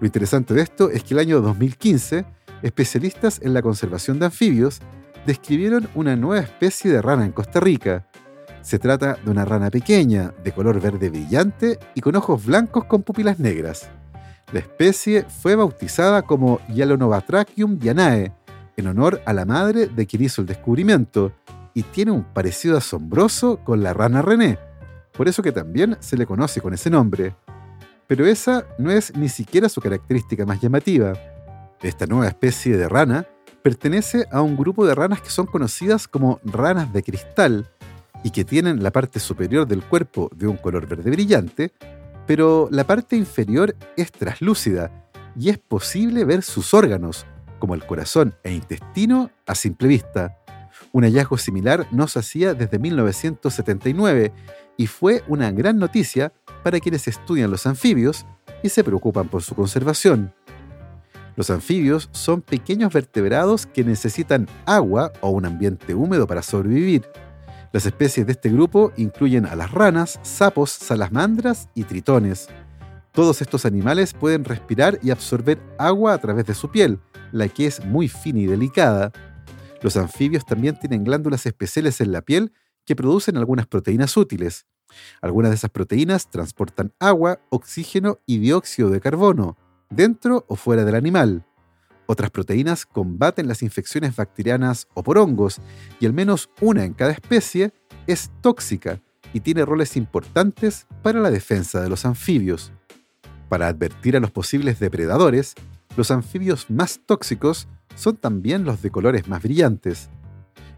Lo 0.00 0.06
interesante 0.06 0.54
de 0.54 0.62
esto 0.62 0.90
es 0.90 1.02
que 1.02 1.14
el 1.14 1.20
año 1.20 1.40
2015, 1.40 2.24
especialistas 2.62 3.40
en 3.42 3.54
la 3.54 3.62
conservación 3.62 4.18
de 4.18 4.26
anfibios 4.26 4.80
describieron 5.26 5.88
una 5.94 6.16
nueva 6.16 6.42
especie 6.42 6.90
de 6.90 7.02
rana 7.02 7.24
en 7.24 7.32
Costa 7.32 7.60
Rica. 7.60 8.06
Se 8.62 8.78
trata 8.78 9.18
de 9.24 9.30
una 9.30 9.44
rana 9.44 9.70
pequeña, 9.70 10.32
de 10.42 10.52
color 10.52 10.80
verde 10.80 11.10
brillante 11.10 11.78
y 11.94 12.00
con 12.00 12.16
ojos 12.16 12.44
blancos 12.44 12.84
con 12.84 13.02
pupilas 13.02 13.38
negras. 13.38 13.88
La 14.52 14.60
especie 14.60 15.24
fue 15.24 15.54
bautizada 15.54 16.22
como 16.22 16.60
Yalonobatrachium 16.68 17.78
dianae, 17.78 18.32
en 18.76 18.86
honor 18.86 19.20
a 19.26 19.32
la 19.32 19.44
madre 19.44 19.86
de 19.88 20.06
quien 20.06 20.22
hizo 20.22 20.40
el 20.40 20.46
descubrimiento, 20.46 21.32
y 21.74 21.82
tiene 21.82 22.12
un 22.12 22.24
parecido 22.24 22.76
asombroso 22.76 23.58
con 23.64 23.82
la 23.82 23.92
rana 23.92 24.22
René, 24.22 24.58
por 25.12 25.28
eso 25.28 25.42
que 25.42 25.52
también 25.52 25.96
se 26.00 26.16
le 26.16 26.26
conoce 26.26 26.60
con 26.60 26.72
ese 26.72 26.90
nombre. 26.90 27.34
Pero 28.08 28.26
esa 28.26 28.66
no 28.78 28.90
es 28.90 29.14
ni 29.16 29.28
siquiera 29.28 29.68
su 29.68 29.82
característica 29.82 30.46
más 30.46 30.60
llamativa. 30.60 31.12
Esta 31.82 32.06
nueva 32.06 32.26
especie 32.26 32.76
de 32.76 32.88
rana 32.88 33.26
pertenece 33.62 34.26
a 34.32 34.40
un 34.40 34.56
grupo 34.56 34.86
de 34.86 34.94
ranas 34.94 35.20
que 35.20 35.28
son 35.28 35.44
conocidas 35.44 36.08
como 36.08 36.40
ranas 36.42 36.90
de 36.92 37.02
cristal 37.02 37.70
y 38.24 38.30
que 38.30 38.44
tienen 38.44 38.82
la 38.82 38.90
parte 38.90 39.20
superior 39.20 39.68
del 39.68 39.84
cuerpo 39.84 40.30
de 40.34 40.46
un 40.46 40.56
color 40.56 40.88
verde 40.88 41.10
brillante, 41.10 41.72
pero 42.26 42.68
la 42.72 42.84
parte 42.84 43.14
inferior 43.14 43.76
es 43.96 44.10
traslúcida 44.10 44.90
y 45.38 45.50
es 45.50 45.58
posible 45.58 46.24
ver 46.24 46.42
sus 46.42 46.72
órganos, 46.72 47.26
como 47.58 47.74
el 47.74 47.84
corazón 47.84 48.34
e 48.42 48.52
intestino, 48.52 49.30
a 49.46 49.54
simple 49.54 49.86
vista. 49.86 50.38
Un 50.92 51.04
hallazgo 51.04 51.36
similar 51.36 51.86
no 51.90 52.08
se 52.08 52.18
hacía 52.18 52.54
desde 52.54 52.78
1979 52.78 54.32
y 54.76 54.86
fue 54.86 55.22
una 55.28 55.50
gran 55.50 55.78
noticia 55.78 56.32
para 56.62 56.80
quienes 56.80 57.08
estudian 57.08 57.50
los 57.50 57.66
anfibios 57.66 58.26
y 58.62 58.68
se 58.68 58.84
preocupan 58.84 59.28
por 59.28 59.42
su 59.42 59.54
conservación. 59.54 60.32
Los 61.36 61.50
anfibios 61.50 62.08
son 62.12 62.42
pequeños 62.42 62.92
vertebrados 62.92 63.66
que 63.66 63.84
necesitan 63.84 64.48
agua 64.66 65.12
o 65.20 65.30
un 65.30 65.46
ambiente 65.46 65.94
húmedo 65.94 66.26
para 66.26 66.42
sobrevivir. 66.42 67.08
Las 67.72 67.86
especies 67.86 68.26
de 68.26 68.32
este 68.32 68.48
grupo 68.48 68.92
incluyen 68.96 69.46
a 69.46 69.54
las 69.54 69.70
ranas, 69.70 70.18
sapos, 70.22 70.70
salamandras 70.70 71.68
y 71.74 71.84
tritones. 71.84 72.48
Todos 73.12 73.42
estos 73.42 73.66
animales 73.66 74.14
pueden 74.14 74.44
respirar 74.44 74.98
y 75.02 75.10
absorber 75.10 75.58
agua 75.78 76.14
a 76.14 76.18
través 76.18 76.46
de 76.46 76.54
su 76.54 76.70
piel, 76.70 76.98
la 77.30 77.46
que 77.48 77.66
es 77.66 77.84
muy 77.84 78.08
fina 78.08 78.40
y 78.40 78.46
delicada. 78.46 79.12
Los 79.82 79.96
anfibios 79.96 80.44
también 80.44 80.78
tienen 80.78 81.04
glándulas 81.04 81.46
especiales 81.46 82.00
en 82.00 82.12
la 82.12 82.22
piel 82.22 82.52
que 82.84 82.96
producen 82.96 83.36
algunas 83.36 83.66
proteínas 83.66 84.16
útiles. 84.16 84.66
Algunas 85.20 85.50
de 85.50 85.56
esas 85.56 85.70
proteínas 85.70 86.30
transportan 86.30 86.92
agua, 86.98 87.40
oxígeno 87.50 88.18
y 88.26 88.38
dióxido 88.38 88.90
de 88.90 89.00
carbono 89.00 89.56
dentro 89.90 90.44
o 90.48 90.56
fuera 90.56 90.84
del 90.84 90.94
animal. 90.94 91.44
Otras 92.06 92.30
proteínas 92.30 92.86
combaten 92.86 93.48
las 93.48 93.62
infecciones 93.62 94.16
bacterianas 94.16 94.88
o 94.94 95.02
por 95.02 95.18
hongos, 95.18 95.60
y 96.00 96.06
al 96.06 96.14
menos 96.14 96.48
una 96.60 96.84
en 96.84 96.94
cada 96.94 97.12
especie 97.12 97.72
es 98.06 98.30
tóxica 98.40 99.02
y 99.34 99.40
tiene 99.40 99.64
roles 99.66 99.96
importantes 99.96 100.86
para 101.02 101.20
la 101.20 101.30
defensa 101.30 101.82
de 101.82 101.90
los 101.90 102.06
anfibios. 102.06 102.72
Para 103.50 103.68
advertir 103.68 104.16
a 104.16 104.20
los 104.20 104.30
posibles 104.30 104.78
depredadores, 104.78 105.54
los 105.96 106.10
anfibios 106.10 106.70
más 106.70 107.00
tóxicos 107.04 107.68
son 107.94 108.16
también 108.16 108.64
los 108.64 108.82
de 108.82 108.90
colores 108.90 109.28
más 109.28 109.42
brillantes. 109.42 110.08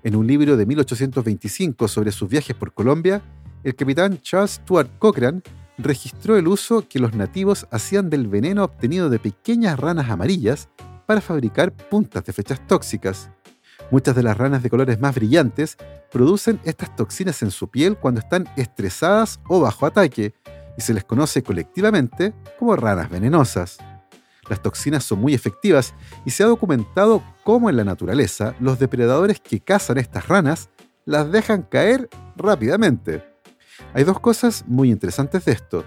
En 0.03 0.17
un 0.17 0.27
libro 0.27 0.57
de 0.57 0.65
1825 0.65 1.89
sobre 1.89 2.13
sus 2.13 2.29
viajes 2.29 2.57
por 2.57 2.73
Colombia, 2.73 3.23
el 3.63 3.75
capitán 3.75 4.19
Charles 4.21 4.53
Stuart 4.53 4.91
Cochrane 4.99 5.43
registró 5.77 6.37
el 6.37 6.49
uso 6.49 6.87
que 6.89 6.99
los 6.99 7.15
nativos 7.15 7.67
hacían 7.71 8.09
del 8.09 8.27
veneno 8.27 8.65
obtenido 8.65 9.11
de 9.11 9.19
pequeñas 9.19 9.79
ranas 9.79 10.09
amarillas 10.09 10.69
para 11.07 11.21
fabricar 11.21 11.73
puntas 11.73 12.25
de 12.25 12.33
flechas 12.33 12.67
tóxicas. 12.67 13.31
Muchas 13.91 14.15
de 14.15 14.23
las 14.23 14.37
ranas 14.37 14.63
de 14.63 14.71
colores 14.71 15.01
más 15.01 15.15
brillantes 15.15 15.77
producen 16.13 16.61
estas 16.65 16.95
toxinas 16.97 17.43
en 17.43 17.51
su 17.51 17.69
piel 17.69 17.97
cuando 17.97 18.21
están 18.21 18.49
estresadas 18.57 19.41
o 19.49 19.61
bajo 19.61 19.87
ataque, 19.87 20.35
y 20.79 20.83
se 20.83 20.95
les 20.95 21.05
conoce 21.05 21.43
colectivamente 21.43 22.33
como 22.59 22.77
ranas 22.77 23.11
venenosas. 23.11 23.79
Las 24.51 24.61
toxinas 24.61 25.05
son 25.05 25.21
muy 25.21 25.33
efectivas 25.33 25.95
y 26.27 26.33
se 26.33 26.43
ha 26.43 26.47
documentado 26.47 27.23
cómo 27.45 27.71
en 27.71 27.77
la 27.77 27.85
naturaleza 27.85 28.57
los 28.59 28.81
depredadores 28.81 29.39
que 29.39 29.61
cazan 29.61 29.97
estas 29.97 30.27
ranas 30.27 30.71
las 31.07 31.31
dejan 31.31 31.63
caer 31.63 32.11
rápidamente. 32.37 33.25
Hay 33.95 34.03
dos 34.03 34.19
cosas 34.19 34.65
muy 34.67 34.91
interesantes 34.91 35.45
de 35.45 35.53
esto. 35.53 35.85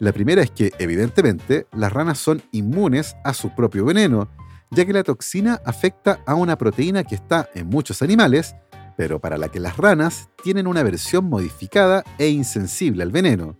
La 0.00 0.12
primera 0.12 0.42
es 0.42 0.50
que, 0.50 0.72
evidentemente, 0.80 1.68
las 1.72 1.92
ranas 1.92 2.18
son 2.18 2.42
inmunes 2.50 3.14
a 3.22 3.32
su 3.32 3.54
propio 3.54 3.84
veneno, 3.84 4.28
ya 4.72 4.84
que 4.84 4.92
la 4.92 5.04
toxina 5.04 5.60
afecta 5.64 6.20
a 6.26 6.34
una 6.34 6.58
proteína 6.58 7.04
que 7.04 7.14
está 7.14 7.48
en 7.54 7.68
muchos 7.68 8.02
animales, 8.02 8.56
pero 8.96 9.20
para 9.20 9.38
la 9.38 9.50
que 9.50 9.60
las 9.60 9.76
ranas 9.76 10.30
tienen 10.42 10.66
una 10.66 10.82
versión 10.82 11.26
modificada 11.26 12.02
e 12.18 12.28
insensible 12.28 13.04
al 13.04 13.12
veneno. 13.12 13.56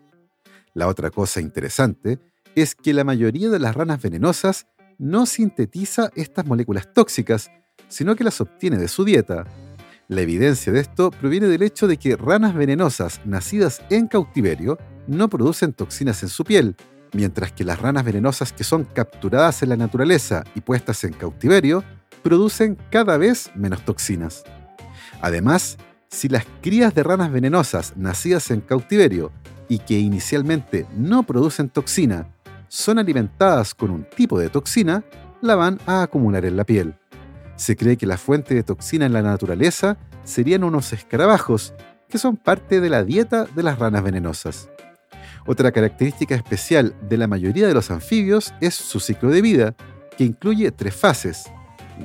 La 0.75 0.89
otra 0.89 1.11
cosa 1.11 1.41
interesante 1.41 2.19
es 2.61 2.75
que 2.75 2.95
la 2.95 3.05
mayoría 3.05 3.49
de 3.49 3.59
las 3.59 3.75
ranas 3.75 4.03
venenosas 4.03 4.67
no 4.99 5.27
sintetiza 5.27 6.11
estas 6.15 6.47
moléculas 6.47 6.93
tóxicas, 6.93 7.51
sino 7.89 8.17
que 8.17 8.25
las 8.25 8.41
obtiene 8.41 8.77
de 8.77 8.89
su 8.89 9.05
dieta. 9.05 9.45
La 10.09 10.21
evidencia 10.23 10.73
de 10.73 10.81
esto 10.81 11.11
proviene 11.11 11.47
del 11.47 11.63
hecho 11.63 11.87
de 11.87 11.97
que 11.97 12.17
ranas 12.17 12.55
venenosas 12.55 13.21
nacidas 13.25 13.83
en 13.91 14.09
cautiverio 14.09 14.79
no 15.07 15.29
producen 15.29 15.73
toxinas 15.73 16.23
en 16.23 16.29
su 16.29 16.45
piel, 16.45 16.77
mientras 17.13 17.53
que 17.53 17.65
las 17.65 17.81
ranas 17.81 18.05
venenosas 18.05 18.53
que 18.53 18.65
son 18.65 18.85
capturadas 18.85 19.63
en 19.63 19.71
la 19.71 19.77
naturaleza 19.77 20.45
y 20.55 20.61
puestas 20.61 21.05
en 21.05 21.13
cautiverio 21.13 21.85
producen 22.23 22.77
cada 22.91 23.17
vez 23.17 23.51
menos 23.55 23.85
toxinas. 23.85 24.45
Además, 25.21 25.79
si 26.09 26.29
las 26.29 26.45
crías 26.61 26.95
de 26.95 27.03
ranas 27.03 27.31
venenosas 27.31 27.97
nacidas 27.97 28.51
en 28.51 28.61
cautiverio 28.61 29.33
y 29.69 29.79
que 29.79 29.99
inicialmente 29.99 30.87
no 30.97 31.23
producen 31.23 31.69
toxina 31.69 32.27
son 32.71 33.01
alimentadas 33.01 33.75
con 33.75 33.91
un 33.91 34.05
tipo 34.05 34.39
de 34.39 34.49
toxina, 34.49 35.03
la 35.43 35.57
van 35.57 35.81
a 35.87 36.03
acumular 36.03 36.45
en 36.45 36.57
la 36.57 36.65
piel. 36.65 36.95
Se 37.57 37.75
cree 37.75 37.97
que 37.97 38.07
la 38.07 38.17
fuente 38.17 38.55
de 38.55 38.63
toxina 38.63 39.07
en 39.07 39.13
la 39.13 39.23
naturaleza 39.23 39.99
serían 40.23 40.63
unos 40.63 40.93
escarabajos, 40.93 41.75
que 42.09 42.17
son 42.17 42.37
parte 42.37 42.81
de 42.81 42.89
la 42.89 43.03
dieta 43.03 43.45
de 43.45 43.65
las 43.65 43.79
ranas 43.81 44.05
venenosas. 44.05 44.71
Otra 45.47 45.73
característica 45.73 46.37
especial 46.37 46.95
de 47.09 47.17
la 47.17 47.27
mayoría 47.27 47.67
de 47.67 47.75
los 47.75 47.91
anfibios 47.91 48.55
es 48.61 48.77
su 48.77 49.01
ciclo 49.01 49.31
de 49.31 49.43
vida, 49.43 49.75
que 50.17 50.23
incluye 50.23 50.71
tres 50.71 50.95
fases, 50.95 51.51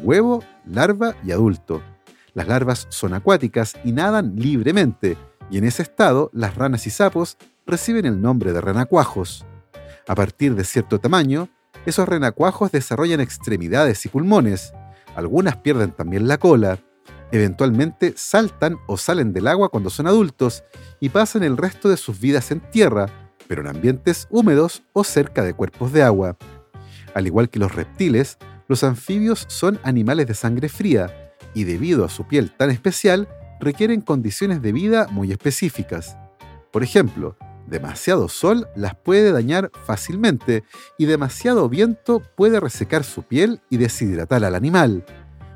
huevo, 0.02 0.44
larva 0.66 1.16
y 1.24 1.32
adulto. 1.32 1.84
Las 2.34 2.48
larvas 2.48 2.88
son 2.90 3.14
acuáticas 3.14 3.76
y 3.84 3.92
nadan 3.92 4.36
libremente, 4.36 5.16
y 5.52 5.60
en 5.60 5.66
ese 5.66 5.84
estado 5.84 6.32
las 6.34 6.56
ranas 6.56 6.88
y 6.88 6.90
sapos 6.90 7.38
reciben 7.68 8.08
el 8.08 8.20
nombre 8.20 8.52
de 8.52 8.62
renacuajos. 8.62 9.46
A 10.08 10.16
partir 10.16 10.56
de 10.56 10.64
cierto 10.64 11.00
tamaño, 11.00 11.50
esos 11.86 12.08
renacuajos 12.08 12.72
desarrollan 12.72 13.22
extremidades 13.22 14.06
y 14.06 14.10
pulmones, 14.10 14.74
algunas 15.16 15.58
pierden 15.58 15.92
también 15.92 16.28
la 16.28 16.38
cola. 16.38 16.80
Eventualmente 17.32 18.14
saltan 18.16 18.78
o 18.88 18.98
salen 18.98 19.34
del 19.34 19.48
agua 19.48 19.70
cuando 19.70 19.90
son 19.90 20.08
adultos 20.08 20.64
y 21.00 21.10
pasan 21.10 21.44
el 21.44 21.58
resto 21.58 21.90
de 21.90 21.98
sus 21.98 22.20
vidas 22.20 22.52
en 22.52 22.60
tierra, 22.60 23.08
pero 23.48 23.62
en 23.62 23.68
ambientes 23.68 24.28
húmedos 24.30 24.84
o 24.94 25.04
cerca 25.04 25.44
de 25.44 25.54
cuerpos 25.54 25.92
de 25.92 26.04
agua. 26.04 26.38
Al 27.14 27.26
igual 27.26 27.50
que 27.50 27.60
los 27.60 27.74
reptiles, 27.74 28.38
los 28.68 28.84
anfibios 28.84 29.46
son 29.48 29.80
animales 29.84 30.28
de 30.28 30.34
sangre 30.34 30.70
fría 30.70 31.34
y 31.54 31.64
debido 31.64 32.06
a 32.06 32.10
su 32.10 32.28
piel 32.28 32.52
tan 32.52 32.70
especial, 32.70 33.28
requieren 33.60 34.02
condiciones 34.02 34.62
de 34.62 34.72
vida 34.72 35.08
muy 35.10 35.32
específicas. 35.32 36.18
Por 36.72 36.84
ejemplo, 36.84 37.38
demasiado 37.68 38.30
sol 38.30 38.68
las 38.76 38.96
puede 38.96 39.32
dañar 39.32 39.72
fácilmente 39.86 40.64
y 40.98 41.06
demasiado 41.06 41.68
viento 41.70 42.22
puede 42.36 42.60
resecar 42.60 43.04
su 43.04 43.24
piel 43.24 43.62
y 43.70 43.78
deshidratar 43.78 44.44
al 44.44 44.56
animal. 44.56 45.06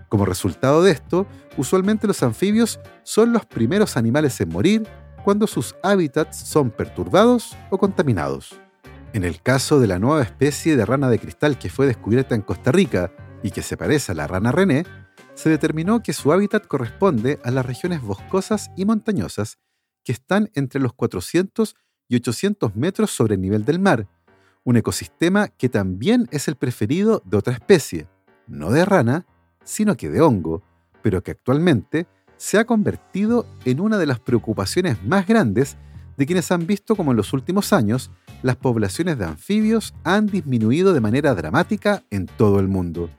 Como 0.10 0.26
resultado 0.26 0.82
de 0.82 0.92
esto, 0.92 1.28
usualmente 1.58 2.08
los 2.08 2.24
anfibios 2.24 2.80
son 3.04 3.32
los 3.32 3.46
primeros 3.46 3.96
animales 3.96 4.40
en 4.42 4.50
morir 4.50 4.88
cuando 5.24 5.46
sus 5.46 5.76
hábitats 5.84 6.38
son 6.38 6.72
perturbados 6.72 7.56
o 7.70 7.78
contaminados. 7.78 8.60
En 9.14 9.24
el 9.24 9.42
caso 9.42 9.80
de 9.80 9.88
la 9.88 10.00
nueva 10.00 10.24
especie 10.24 10.76
de 10.76 10.86
rana 10.86 11.10
de 11.10 11.20
cristal 11.20 11.58
que 11.58 11.70
fue 11.70 11.88
descubierta 11.88 12.36
en 12.36 12.42
Costa 12.42 12.72
Rica 12.72 13.12
y 13.44 13.52
que 13.52 13.62
se 13.62 13.78
parece 13.78 14.12
a 14.12 14.16
la 14.16 14.28
rana 14.28 14.52
René, 14.52 14.86
se 15.36 15.50
determinó 15.50 16.04
que 16.04 16.14
su 16.14 16.32
hábitat 16.32 16.68
corresponde 16.68 17.40
a 17.44 17.52
las 17.52 17.66
regiones 17.66 18.02
boscosas 18.02 18.72
y 18.76 18.86
montañosas 18.86 19.58
que 20.04 20.12
están 20.12 20.50
entre 20.54 20.82
los 20.82 20.94
400 20.94 21.76
y 22.10 22.16
800 22.18 22.76
metros 22.76 23.12
sobre 23.12 23.36
el 23.36 23.42
nivel 23.42 23.64
del 23.64 23.80
mar, 23.80 24.08
un 24.66 24.76
ecosistema 24.76 25.48
que 25.48 25.70
también 25.70 26.28
es 26.32 26.48
el 26.48 26.56
preferido 26.56 27.22
de 27.24 27.38
otra 27.38 27.54
especie, 27.54 28.08
no 28.48 28.72
de 28.72 28.84
rana, 28.84 29.26
sino 29.64 29.96
que 29.96 30.10
de 30.10 30.20
hongo, 30.20 30.64
pero 31.02 31.24
que 31.24 31.32
actualmente 31.32 32.08
se 32.36 32.58
ha 32.58 32.66
convertido 32.66 33.46
en 33.66 33.80
una 33.80 33.98
de 33.98 34.08
las 34.08 34.20
preocupaciones 34.20 35.02
más 35.06 35.28
grandes 35.28 35.78
de 36.18 36.26
quienes 36.26 36.52
han 36.52 36.68
visto 36.68 36.96
como 36.96 37.12
en 37.12 37.18
los 37.18 37.32
últimos 37.32 37.72
años 37.72 38.12
las 38.42 38.56
poblaciones 38.56 39.18
de 39.18 39.26
anfibios 39.26 39.94
han 40.04 40.26
disminuido 40.26 40.94
de 40.94 41.02
manera 41.02 41.36
dramática 41.36 42.04
en 42.10 42.26
todo 42.26 42.60
el 42.60 42.68
mundo. 42.68 43.10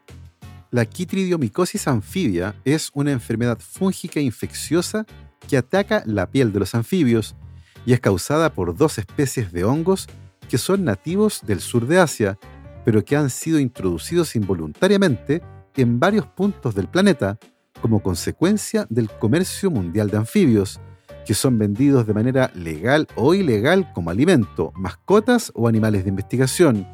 La 0.70 0.84
quitridiomicosis 0.84 1.88
anfibia 1.88 2.54
es 2.64 2.90
una 2.94 3.12
enfermedad 3.12 3.58
fúngica 3.58 4.20
infecciosa 4.20 5.06
que 5.48 5.56
ataca 5.56 6.02
la 6.06 6.30
piel 6.30 6.52
de 6.52 6.60
los 6.60 6.74
anfibios 6.74 7.34
y 7.86 7.92
es 7.92 8.00
causada 8.00 8.52
por 8.52 8.76
dos 8.76 8.98
especies 8.98 9.52
de 9.52 9.64
hongos 9.64 10.06
que 10.48 10.58
son 10.58 10.84
nativos 10.84 11.42
del 11.46 11.60
sur 11.60 11.86
de 11.86 12.00
Asia, 12.00 12.38
pero 12.84 13.04
que 13.04 13.16
han 13.16 13.30
sido 13.30 13.58
introducidos 13.58 14.34
involuntariamente 14.36 15.42
en 15.76 16.00
varios 16.00 16.26
puntos 16.26 16.74
del 16.74 16.88
planeta 16.88 17.38
como 17.80 18.02
consecuencia 18.02 18.86
del 18.90 19.08
comercio 19.08 19.70
mundial 19.70 20.10
de 20.10 20.18
anfibios, 20.18 20.80
que 21.24 21.34
son 21.34 21.58
vendidos 21.58 22.06
de 22.06 22.14
manera 22.14 22.50
legal 22.54 23.06
o 23.14 23.34
ilegal 23.34 23.92
como 23.92 24.10
alimento, 24.10 24.72
mascotas 24.74 25.52
o 25.54 25.68
animales 25.68 26.04
de 26.04 26.10
investigación. 26.10 26.86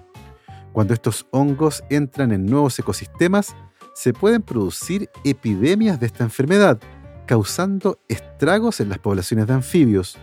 Cuando 0.72 0.94
estos 0.94 1.26
hongos 1.30 1.82
entran 1.90 2.32
en 2.32 2.46
nuevos 2.46 2.78
ecosistemas, 2.78 3.56
se 3.94 4.12
pueden 4.12 4.42
producir 4.42 5.08
epidemias 5.24 5.98
de 5.98 6.06
esta 6.06 6.24
enfermedad, 6.24 6.78
causando 7.26 7.98
estragos 8.08 8.80
en 8.80 8.90
las 8.90 8.98
poblaciones 8.98 9.46
de 9.46 9.54
anfibios. 9.54 10.18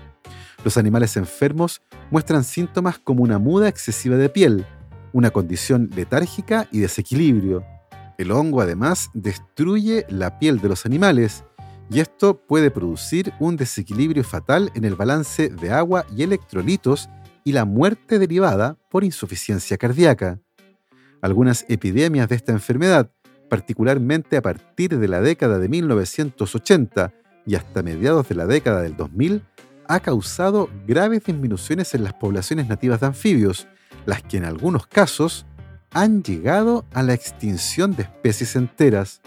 Los 0.63 0.77
animales 0.77 1.17
enfermos 1.17 1.81
muestran 2.09 2.43
síntomas 2.43 2.97
como 2.97 3.23
una 3.23 3.37
muda 3.37 3.67
excesiva 3.67 4.15
de 4.15 4.29
piel, 4.29 4.65
una 5.11 5.31
condición 5.31 5.89
letárgica 5.95 6.67
y 6.71 6.79
desequilibrio. 6.79 7.65
El 8.17 8.31
hongo 8.31 8.61
además 8.61 9.09
destruye 9.13 10.05
la 10.07 10.39
piel 10.39 10.59
de 10.61 10.69
los 10.69 10.85
animales 10.85 11.43
y 11.89 11.99
esto 11.99 12.37
puede 12.37 12.71
producir 12.71 13.33
un 13.39 13.57
desequilibrio 13.57 14.23
fatal 14.23 14.71
en 14.73 14.85
el 14.85 14.95
balance 14.95 15.49
de 15.49 15.71
agua 15.71 16.05
y 16.15 16.23
electrolitos 16.23 17.09
y 17.43 17.51
la 17.51 17.65
muerte 17.65 18.17
derivada 18.17 18.77
por 18.89 19.03
insuficiencia 19.03 19.77
cardíaca. 19.77 20.39
Algunas 21.21 21.65
epidemias 21.67 22.29
de 22.29 22.35
esta 22.35 22.53
enfermedad, 22.53 23.11
particularmente 23.49 24.37
a 24.37 24.41
partir 24.41 24.97
de 24.97 25.07
la 25.09 25.19
década 25.19 25.59
de 25.59 25.67
1980 25.67 27.13
y 27.45 27.55
hasta 27.55 27.83
mediados 27.83 28.29
de 28.29 28.35
la 28.35 28.45
década 28.45 28.81
del 28.81 28.95
2000, 28.95 29.43
ha 29.87 29.99
causado 29.99 30.69
graves 30.87 31.23
disminuciones 31.25 31.93
en 31.93 32.03
las 32.03 32.13
poblaciones 32.13 32.67
nativas 32.67 32.99
de 32.99 33.07
anfibios, 33.07 33.67
las 34.05 34.23
que 34.23 34.37
en 34.37 34.45
algunos 34.45 34.87
casos 34.87 35.45
han 35.91 36.23
llegado 36.23 36.85
a 36.93 37.03
la 37.03 37.13
extinción 37.13 37.95
de 37.95 38.03
especies 38.03 38.55
enteras. 38.55 39.21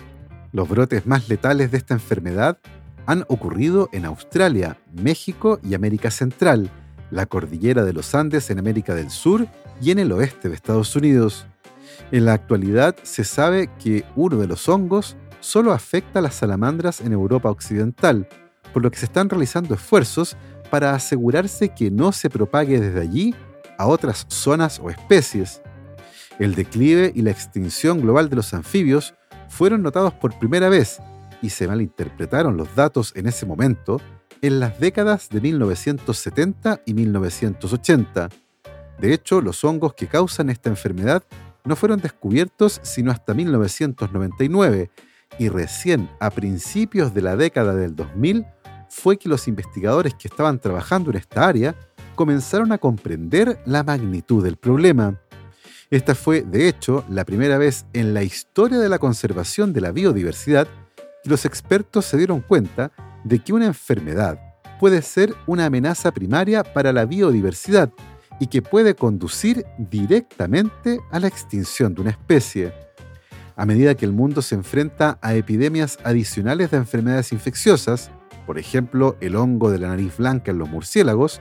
Los 0.53 0.69
brotes 0.69 1.07
más 1.07 1.29
letales 1.29 1.71
de 1.71 1.79
esta 1.79 1.95
enfermedad 1.95 2.59
han 3.07 3.25
ocurrido 3.29 3.89
en 3.93 4.05
Australia, 4.05 4.79
México 4.93 5.61
y 5.63 5.75
América 5.75 6.11
Central, 6.11 6.71
la 7.11 7.27
cordillera 7.27 7.85
de 7.85 7.93
los 7.93 8.15
Andes 8.15 8.51
en 8.51 8.59
América 8.59 8.95
del 8.95 9.11
Sur 9.11 9.47
y 9.81 9.93
en 9.93 10.01
el 10.01 10.11
oeste 10.11 10.49
de 10.49 10.57
Estados 10.57 10.97
Unidos. 10.97 11.47
En 12.11 12.25
la 12.25 12.33
actualidad 12.33 12.97
se 13.03 13.25
sabe 13.25 13.71
que 13.79 14.05
uno 14.17 14.37
de 14.39 14.49
los 14.49 14.69
hongos 14.69 15.17
solo 15.41 15.73
afecta 15.73 16.19
a 16.19 16.23
las 16.23 16.35
salamandras 16.35 17.01
en 17.01 17.13
Europa 17.13 17.51
Occidental, 17.51 18.29
por 18.77 18.83
lo 18.83 18.91
que 18.91 18.99
se 18.99 19.07
están 19.07 19.31
realizando 19.31 19.75
esfuerzos 19.75 20.37
para 20.69 20.95
asegurarse 20.95 21.71
que 21.71 21.91
no 21.91 22.13
se 22.13 22.29
propague 22.29 22.79
desde 22.79 23.01
allí 23.01 23.35
a 23.79 23.87
otras 23.87 24.27
zonas 24.29 24.79
o 24.81 24.91
especies. 24.91 25.63
El 26.39 26.55
declive 26.55 27.11
y 27.15 27.23
la 27.23 27.31
extinción 27.31 28.03
global 28.03 28.29
de 28.29 28.37
los 28.37 28.53
anfibios 28.53 29.15
fueron 29.49 29.83
notados 29.83 30.13
por 30.13 30.39
primera 30.39 30.69
vez 30.69 30.99
y 31.41 31.49
se 31.49 31.67
malinterpretaron 31.67 32.59
los 32.59 32.77
datos 32.77 33.15
en 33.17 33.27
ese 33.29 33.47
momento 33.47 33.99
en 34.43 34.61
las 34.61 34.79
décadas 34.79 35.31
de 35.31 35.41
1970 35.41 36.83
y 36.85 36.93
1980. 36.93 38.29
De 38.99 39.15
hecho, 39.15 39.41
los 39.41 39.65
hongos 39.65 39.95
que 39.95 40.07
causan 40.07 40.51
esta 40.51 40.69
enfermedad 40.69 41.23
no 41.65 41.77
fueron 41.77 41.99
descubiertos 41.99 42.79
sino 42.83 43.11
hasta 43.11 43.33
1999 43.33 44.91
y 45.39 45.49
recién 45.49 46.11
a 46.21 46.29
principios 46.29 47.15
de 47.15 47.23
la 47.23 47.37
década 47.37 47.75
del 47.75 47.97
2000 47.97 48.45
fue 48.97 49.19
que 49.19 49.29
los 49.29 49.47
investigadores 49.47 50.15
que 50.15 50.27
estaban 50.27 50.59
trabajando 50.59 51.11
en 51.11 51.19
esta 51.19 51.47
área 51.47 51.77
comenzaron 52.15 52.73
a 52.73 52.79
comprender 52.79 53.61
la 53.67 53.85
magnitud 53.85 54.43
del 54.43 54.57
problema. 54.57 55.21
Esta 55.91 56.15
fue, 56.15 56.43
de 56.43 56.67
hecho, 56.67 57.05
la 57.11 57.27
primera 57.27 57.59
vez 57.59 57.85
en 57.93 58.15
la 58.15 58.23
historia 58.23 58.79
de 58.79 58.89
la 58.89 58.99
conservación 58.99 59.75
de 59.75 59.83
la 59.83 59.93
biodiversidad 59.93 60.67
que 61.23 61.31
los 61.31 61.45
expertos 61.45 62.07
se 62.07 62.17
dieron 62.17 62.41
cuenta 62.41 62.91
de 63.23 63.39
que 63.39 63.53
una 63.53 63.67
enfermedad 63.67 64.41
puede 64.81 65.03
ser 65.03 65.35
una 65.47 65.67
amenaza 65.67 66.11
primaria 66.11 66.65
para 66.65 66.91
la 66.93 67.05
biodiversidad 67.05 67.93
y 68.41 68.47
que 68.47 68.63
puede 68.63 68.95
conducir 68.95 69.67
directamente 69.79 71.01
a 71.11 71.21
la 71.21 71.29
extinción 71.29 71.95
de 71.95 72.01
una 72.01 72.11
especie. 72.11 72.73
A 73.57 73.67
medida 73.67 73.95
que 73.95 74.07
el 74.07 74.13
mundo 74.13 74.41
se 74.41 74.55
enfrenta 74.55 75.19
a 75.21 75.35
epidemias 75.35 75.99
adicionales 76.03 76.71
de 76.71 76.79
enfermedades 76.79 77.33
infecciosas, 77.33 78.11
por 78.47 78.59
ejemplo 78.59 79.17
el 79.21 79.37
hongo 79.37 79.71
de 79.71 79.79
la 79.79 79.89
nariz 79.89 80.17
blanca 80.17 80.53
en 80.53 80.59
los 80.59 80.69
murciélagos, 80.69 81.41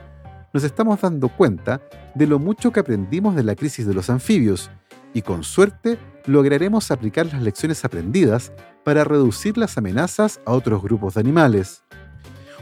nos 0.52 0.64
estamos 0.64 1.00
dando 1.00 1.28
cuenta 1.28 1.80
de 2.14 2.26
lo 2.26 2.38
mucho 2.38 2.72
que 2.72 2.80
aprendimos 2.80 3.36
de 3.36 3.44
la 3.44 3.54
crisis 3.54 3.86
de 3.86 3.94
los 3.94 4.10
anfibios 4.10 4.70
y 5.14 5.22
con 5.22 5.44
suerte 5.44 5.98
lograremos 6.26 6.90
aplicar 6.90 7.26
las 7.26 7.42
lecciones 7.42 7.84
aprendidas 7.84 8.52
para 8.84 9.04
reducir 9.04 9.56
las 9.56 9.78
amenazas 9.78 10.40
a 10.44 10.52
otros 10.52 10.82
grupos 10.82 11.14
de 11.14 11.20
animales. 11.20 11.84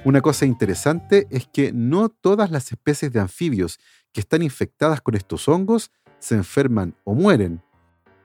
Una 0.05 0.21
cosa 0.21 0.45
interesante 0.45 1.27
es 1.31 1.47
que 1.47 1.73
no 1.73 2.11
todas 2.11 2.51
las 2.51 2.71
especies 2.71 3.13
de 3.13 3.21
anfibios 3.21 3.79
que 4.13 4.21
están 4.21 4.43
infectadas 4.43 5.01
con 5.01 5.15
estos 5.15 5.49
hongos 5.49 5.91
se 6.19 6.35
enferman 6.35 6.95
o 7.05 7.15
mueren. 7.15 7.63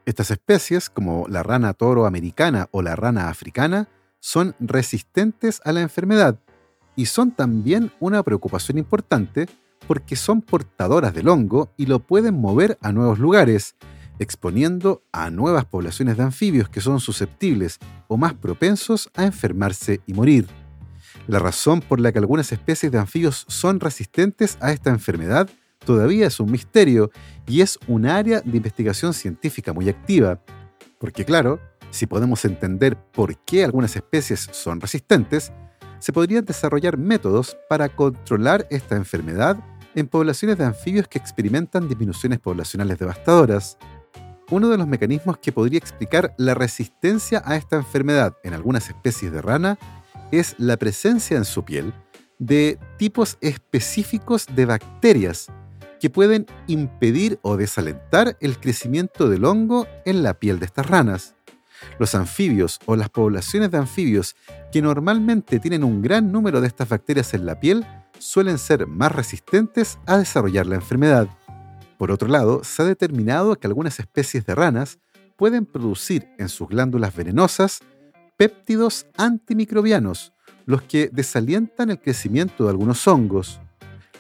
Estas 0.05 0.31
especies, 0.31 0.89
como 0.89 1.27
la 1.29 1.43
rana 1.43 1.73
toro 1.73 2.05
americana 2.05 2.67
o 2.71 2.81
la 2.81 2.95
rana 2.95 3.29
africana, 3.29 3.87
son 4.19 4.55
resistentes 4.59 5.61
a 5.63 5.71
la 5.71 5.81
enfermedad 5.81 6.39
y 6.95 7.05
son 7.05 7.31
también 7.31 7.91
una 7.99 8.23
preocupación 8.23 8.77
importante 8.77 9.47
porque 9.87 10.15
son 10.15 10.41
portadoras 10.41 11.13
del 11.13 11.29
hongo 11.29 11.71
y 11.77 11.85
lo 11.85 11.99
pueden 11.99 12.39
mover 12.39 12.77
a 12.81 12.91
nuevos 12.91 13.19
lugares, 13.19 13.75
exponiendo 14.19 15.01
a 15.11 15.29
nuevas 15.29 15.65
poblaciones 15.65 16.17
de 16.17 16.23
anfibios 16.23 16.69
que 16.69 16.81
son 16.81 16.99
susceptibles 16.99 17.79
o 18.07 18.17
más 18.17 18.33
propensos 18.33 19.09
a 19.15 19.25
enfermarse 19.25 20.01
y 20.05 20.13
morir. 20.13 20.47
La 21.27 21.39
razón 21.39 21.81
por 21.81 21.99
la 21.99 22.11
que 22.11 22.19
algunas 22.19 22.51
especies 22.51 22.91
de 22.91 22.99
anfibios 22.99 23.45
son 23.47 23.79
resistentes 23.79 24.57
a 24.61 24.71
esta 24.71 24.89
enfermedad 24.89 25.49
todavía 25.85 26.27
es 26.27 26.39
un 26.39 26.51
misterio 26.51 27.11
y 27.47 27.61
es 27.61 27.79
un 27.87 28.05
área 28.05 28.41
de 28.41 28.57
investigación 28.57 29.13
científica 29.13 29.73
muy 29.73 29.89
activa. 29.89 30.41
Porque 30.99 31.25
claro, 31.25 31.59
si 31.89 32.05
podemos 32.07 32.45
entender 32.45 32.97
por 32.97 33.37
qué 33.45 33.63
algunas 33.63 33.95
especies 33.95 34.49
son 34.51 34.81
resistentes, 34.81 35.51
se 35.99 36.13
podrían 36.13 36.45
desarrollar 36.45 36.97
métodos 36.97 37.57
para 37.69 37.89
controlar 37.89 38.65
esta 38.69 38.95
enfermedad 38.95 39.57
en 39.95 40.07
poblaciones 40.07 40.57
de 40.57 40.65
anfibios 40.65 41.07
que 41.07 41.19
experimentan 41.19 41.87
disminuciones 41.87 42.39
poblacionales 42.39 42.97
devastadoras. 42.97 43.77
Uno 44.49 44.69
de 44.69 44.77
los 44.77 44.87
mecanismos 44.87 45.37
que 45.37 45.51
podría 45.51 45.77
explicar 45.77 46.33
la 46.37 46.53
resistencia 46.53 47.41
a 47.45 47.55
esta 47.55 47.75
enfermedad 47.75 48.35
en 48.43 48.53
algunas 48.53 48.87
especies 48.87 49.31
de 49.31 49.41
rana 49.41 49.77
es 50.31 50.55
la 50.57 50.77
presencia 50.77 51.37
en 51.37 51.45
su 51.45 51.63
piel 51.63 51.93
de 52.39 52.79
tipos 52.97 53.37
específicos 53.41 54.45
de 54.55 54.65
bacterias 54.65 55.47
que 55.99 56.09
pueden 56.09 56.45
impedir 56.67 57.39
o 57.41 57.57
desalentar 57.57 58.37
el 58.39 58.57
crecimiento 58.59 59.27
del 59.27 59.43
hongo 59.43 59.85
en 60.05 60.23
la 60.23 60.33
piel 60.33 60.59
de 60.59 60.65
estas 60.65 60.87
ranas. 60.87 61.35
Los 61.99 62.15
anfibios 62.15 62.79
o 62.85 62.95
las 62.95 63.09
poblaciones 63.09 63.71
de 63.71 63.77
anfibios 63.77 64.35
que 64.71 64.81
normalmente 64.81 65.59
tienen 65.59 65.83
un 65.83 66.01
gran 66.01 66.31
número 66.31 66.61
de 66.61 66.67
estas 66.67 66.89
bacterias 66.89 67.33
en 67.33 67.45
la 67.45 67.59
piel 67.59 67.85
suelen 68.19 68.57
ser 68.57 68.87
más 68.87 69.11
resistentes 69.11 69.97
a 70.05 70.17
desarrollar 70.17 70.67
la 70.67 70.75
enfermedad. 70.75 71.29
Por 71.97 72.11
otro 72.11 72.27
lado, 72.27 72.63
se 72.63 72.81
ha 72.81 72.85
determinado 72.85 73.55
que 73.57 73.67
algunas 73.67 73.99
especies 73.99 74.45
de 74.45 74.55
ranas 74.55 74.99
pueden 75.35 75.65
producir 75.65 76.29
en 76.37 76.49
sus 76.49 76.67
glándulas 76.67 77.15
venenosas 77.15 77.81
péptidos 78.37 79.05
antimicrobianos, 79.17 80.33
los 80.65 80.81
que 80.81 81.09
desalientan 81.11 81.89
el 81.89 81.99
crecimiento 81.99 82.63
de 82.63 82.69
algunos 82.69 83.05
hongos. 83.07 83.59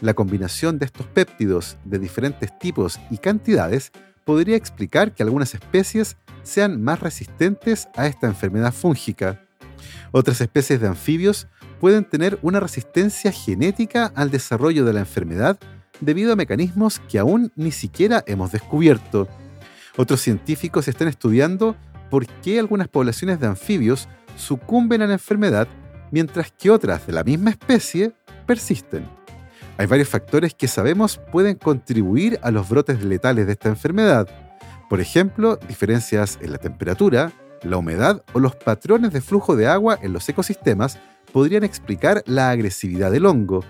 La 0.01 0.13
combinación 0.13 0.77
de 0.77 0.85
estos 0.85 1.05
péptidos 1.07 1.77
de 1.85 1.99
diferentes 1.99 2.57
tipos 2.59 2.99
y 3.09 3.17
cantidades 3.17 3.91
podría 4.29 4.57
explicar 4.57 5.15
que 5.15 5.23
algunas 5.23 5.55
especies 5.55 6.15
sean 6.43 6.83
más 6.83 6.99
resistentes 6.99 7.87
a 7.95 8.05
esta 8.05 8.27
enfermedad 8.27 8.71
fúngica. 8.71 9.41
Otras 10.11 10.39
especies 10.39 10.79
de 10.79 10.87
anfibios 10.87 11.47
pueden 11.79 12.05
tener 12.05 12.37
una 12.43 12.59
resistencia 12.59 13.31
genética 13.31 14.11
al 14.13 14.29
desarrollo 14.29 14.85
de 14.85 14.93
la 14.93 14.99
enfermedad 14.99 15.57
debido 15.99 16.31
a 16.31 16.35
mecanismos 16.35 17.01
que 17.09 17.17
aún 17.17 17.51
ni 17.55 17.71
siquiera 17.71 18.23
hemos 18.27 18.51
descubierto. 18.51 19.27
Otros 19.97 20.21
científicos 20.21 20.87
están 20.87 21.07
estudiando 21.07 21.75
por 22.11 22.27
qué 22.27 22.59
algunas 22.59 22.87
poblaciones 22.87 23.39
de 23.39 23.47
anfibios 23.47 24.07
sucumben 24.35 25.01
a 25.01 25.07
la 25.07 25.13
enfermedad 25.13 25.67
mientras 26.11 26.51
que 26.51 26.69
otras 26.69 27.07
de 27.07 27.13
la 27.13 27.23
misma 27.23 27.49
especie 27.49 28.13
persisten. 28.45 29.18
Hay 29.79 29.85
varios 29.85 30.09
factores 30.09 30.53
que 30.53 30.67
sabemos 30.67 31.21
pueden 31.31 31.55
contribuir 31.55 32.37
a 32.41 32.51
los 32.51 32.67
brotes 32.67 33.01
letales 33.01 33.45
de 33.45 33.53
esta 33.53 33.69
enfermedad. 33.69 34.27
Por 34.89 34.99
ejemplo, 34.99 35.55
diferencias 35.55 36.37
en 36.41 36.51
la 36.51 36.57
temperatura, 36.57 37.31
la 37.63 37.77
humedad 37.77 38.21
o 38.33 38.39
los 38.39 38.57
patrones 38.57 39.13
de 39.13 39.21
flujo 39.21 39.55
de 39.55 39.67
agua 39.67 39.97
en 40.01 40.11
los 40.11 40.27
ecosistemas 40.27 40.99
podrían 41.31 41.63
explicar 41.63 42.23
la 42.25 42.49
agresividad 42.49 43.09
del 43.09 43.25
hongo. 43.25 43.63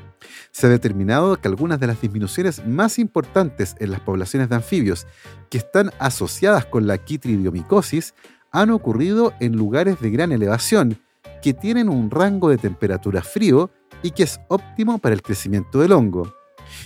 Se 0.49 0.65
ha 0.65 0.71
determinado 0.71 1.39
que 1.39 1.47
algunas 1.47 1.79
de 1.79 1.85
las 1.85 2.01
disminuciones 2.01 2.65
más 2.65 2.97
importantes 2.97 3.75
en 3.77 3.91
las 3.91 3.99
poblaciones 3.99 4.49
de 4.49 4.55
anfibios 4.55 5.05
que 5.51 5.59
están 5.59 5.91
asociadas 5.99 6.65
con 6.65 6.87
la 6.87 6.97
quitridiomicosis 6.97 8.15
han 8.51 8.71
ocurrido 8.71 9.33
en 9.39 9.55
lugares 9.55 9.99
de 9.99 10.09
gran 10.09 10.31
elevación, 10.31 10.99
que 11.43 11.53
tienen 11.53 11.87
un 11.87 12.09
rango 12.09 12.49
de 12.49 12.57
temperatura 12.57 13.21
frío 13.21 13.69
y 14.03 14.11
que 14.11 14.23
es 14.23 14.39
óptimo 14.47 14.97
para 14.99 15.15
el 15.15 15.21
crecimiento 15.21 15.79
del 15.79 15.91
hongo. 15.91 16.33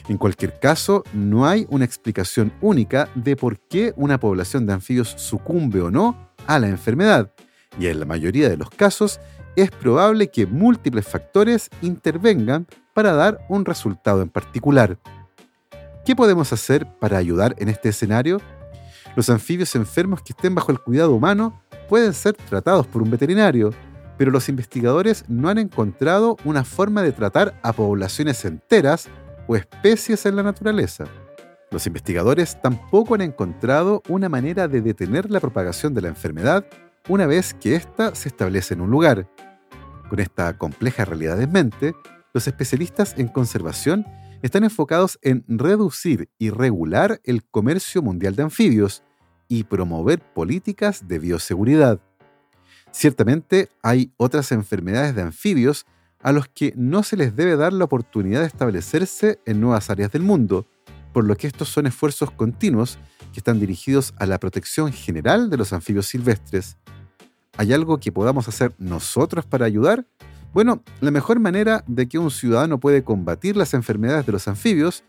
En 0.07 0.17
cualquier 0.17 0.59
caso, 0.59 1.03
no 1.13 1.45
hay 1.45 1.65
una 1.69 1.85
explicación 1.85 2.53
única 2.61 3.09
de 3.15 3.35
por 3.35 3.59
qué 3.59 3.93
una 3.95 4.19
población 4.19 4.65
de 4.65 4.73
anfibios 4.73 5.09
sucumbe 5.09 5.81
o 5.81 5.91
no 5.91 6.31
a 6.47 6.59
la 6.59 6.67
enfermedad, 6.67 7.31
y 7.79 7.87
en 7.87 7.99
la 7.99 8.05
mayoría 8.05 8.49
de 8.49 8.57
los 8.57 8.69
casos 8.69 9.19
es 9.55 9.71
probable 9.71 10.29
que 10.29 10.45
múltiples 10.45 11.07
factores 11.07 11.69
intervengan 11.81 12.67
para 12.93 13.13
dar 13.13 13.39
un 13.49 13.65
resultado 13.65 14.21
en 14.21 14.29
particular. 14.29 14.97
¿Qué 16.05 16.15
podemos 16.15 16.51
hacer 16.51 16.87
para 16.99 17.17
ayudar 17.17 17.55
en 17.59 17.69
este 17.69 17.89
escenario? 17.89 18.41
Los 19.15 19.29
anfibios 19.29 19.75
enfermos 19.75 20.21
que 20.21 20.33
estén 20.33 20.55
bajo 20.55 20.71
el 20.71 20.79
cuidado 20.79 21.13
humano 21.13 21.61
pueden 21.87 22.13
ser 22.13 22.33
tratados 22.33 22.87
por 22.87 23.01
un 23.01 23.11
veterinario, 23.11 23.71
pero 24.17 24.31
los 24.31 24.49
investigadores 24.49 25.25
no 25.27 25.49
han 25.49 25.57
encontrado 25.57 26.37
una 26.45 26.63
forma 26.63 27.01
de 27.01 27.11
tratar 27.11 27.59
a 27.63 27.73
poblaciones 27.73 28.45
enteras 28.45 29.09
o 29.47 29.55
especies 29.55 30.25
en 30.25 30.35
la 30.35 30.43
naturaleza. 30.43 31.05
Los 31.71 31.87
investigadores 31.87 32.61
tampoco 32.61 33.15
han 33.15 33.21
encontrado 33.21 34.03
una 34.07 34.29
manera 34.29 34.67
de 34.67 34.81
detener 34.81 35.31
la 35.31 35.39
propagación 35.39 35.93
de 35.93 36.01
la 36.01 36.09
enfermedad 36.09 36.65
una 37.09 37.25
vez 37.25 37.53
que 37.55 37.75
ésta 37.75 38.15
se 38.15 38.29
establece 38.29 38.75
en 38.75 38.81
un 38.81 38.91
lugar. 38.91 39.27
Con 40.09 40.19
esta 40.19 40.57
compleja 40.57 41.05
realidad 41.05 41.41
en 41.41 41.51
mente, 41.51 41.95
los 42.33 42.47
especialistas 42.47 43.15
en 43.17 43.27
conservación 43.27 44.05
están 44.43 44.63
enfocados 44.63 45.17
en 45.21 45.43
reducir 45.47 46.29
y 46.37 46.49
regular 46.49 47.21
el 47.23 47.43
comercio 47.43 48.01
mundial 48.01 48.35
de 48.35 48.43
anfibios 48.43 49.03
y 49.47 49.63
promover 49.63 50.19
políticas 50.33 51.07
de 51.07 51.19
bioseguridad. 51.19 52.01
Ciertamente 52.93 53.69
hay 53.81 54.13
otras 54.17 54.51
enfermedades 54.51 55.15
de 55.15 55.23
anfibios 55.23 55.87
a 56.21 56.31
los 56.31 56.47
que 56.47 56.73
no 56.77 57.01
se 57.01 57.17
les 57.17 57.35
debe 57.35 57.57
dar 57.57 57.73
la 57.73 57.85
oportunidad 57.85 58.41
de 58.41 58.47
establecerse 58.47 59.39
en 59.45 59.59
nuevas 59.59 59.89
áreas 59.89 60.11
del 60.11 60.21
mundo, 60.21 60.67
por 61.11 61.25
lo 61.25 61.35
que 61.35 61.47
estos 61.47 61.69
son 61.69 61.87
esfuerzos 61.87 62.29
continuos 62.29 62.99
que 63.33 63.39
están 63.39 63.59
dirigidos 63.59 64.13
a 64.17 64.27
la 64.27 64.39
protección 64.39 64.93
general 64.93 65.49
de 65.49 65.57
los 65.57 65.73
anfibios 65.73 66.05
silvestres. 66.05 66.77
¿Hay 67.57 67.73
algo 67.73 67.99
que 67.99 68.11
podamos 68.11 68.47
hacer 68.47 68.73
nosotros 68.77 69.45
para 69.45 69.65
ayudar? 69.65 70.05
Bueno, 70.53 70.83
la 71.01 71.09
mejor 71.09 71.39
manera 71.39 71.83
de 71.87 72.07
que 72.07 72.19
un 72.19 72.29
ciudadano 72.29 72.79
puede 72.79 73.03
combatir 73.03 73.57
las 73.57 73.73
enfermedades 73.73 74.27
de 74.27 74.33
los 74.33 74.47
anfibios 74.47 75.03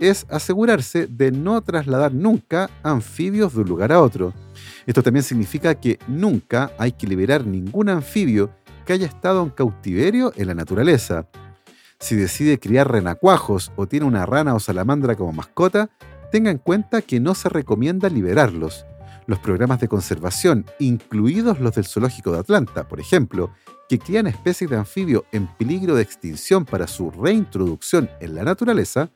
es 0.00 0.26
asegurarse 0.30 1.06
de 1.06 1.30
no 1.30 1.60
trasladar 1.60 2.12
nunca 2.12 2.70
anfibios 2.82 3.54
de 3.54 3.60
un 3.60 3.68
lugar 3.68 3.92
a 3.92 4.00
otro. 4.00 4.32
Esto 4.86 5.02
también 5.02 5.22
significa 5.22 5.74
que 5.74 5.98
nunca 6.08 6.72
hay 6.78 6.92
que 6.92 7.06
liberar 7.06 7.46
ningún 7.46 7.90
anfibio 7.90 8.50
que 8.86 8.94
haya 8.94 9.06
estado 9.06 9.42
en 9.42 9.50
cautiverio 9.50 10.32
en 10.36 10.48
la 10.48 10.54
naturaleza. 10.54 11.28
Si 12.00 12.16
decide 12.16 12.58
criar 12.58 12.90
renacuajos 12.90 13.70
o 13.76 13.86
tiene 13.86 14.06
una 14.06 14.24
rana 14.24 14.54
o 14.54 14.58
salamandra 14.58 15.16
como 15.16 15.34
mascota, 15.34 15.90
tenga 16.32 16.50
en 16.50 16.58
cuenta 16.58 17.02
que 17.02 17.20
no 17.20 17.34
se 17.34 17.50
recomienda 17.50 18.08
liberarlos. 18.08 18.86
Los 19.26 19.38
programas 19.38 19.80
de 19.80 19.88
conservación, 19.88 20.64
incluidos 20.78 21.60
los 21.60 21.74
del 21.74 21.84
Zoológico 21.84 22.32
de 22.32 22.38
Atlanta, 22.38 22.88
por 22.88 23.00
ejemplo, 23.00 23.52
que 23.88 23.98
crían 23.98 24.26
especies 24.26 24.70
de 24.70 24.76
anfibio 24.76 25.26
en 25.30 25.46
peligro 25.46 25.94
de 25.94 26.02
extinción 26.02 26.64
para 26.64 26.86
su 26.86 27.10
reintroducción 27.10 28.08
en 28.20 28.34
la 28.34 28.44
naturaleza, 28.44 29.10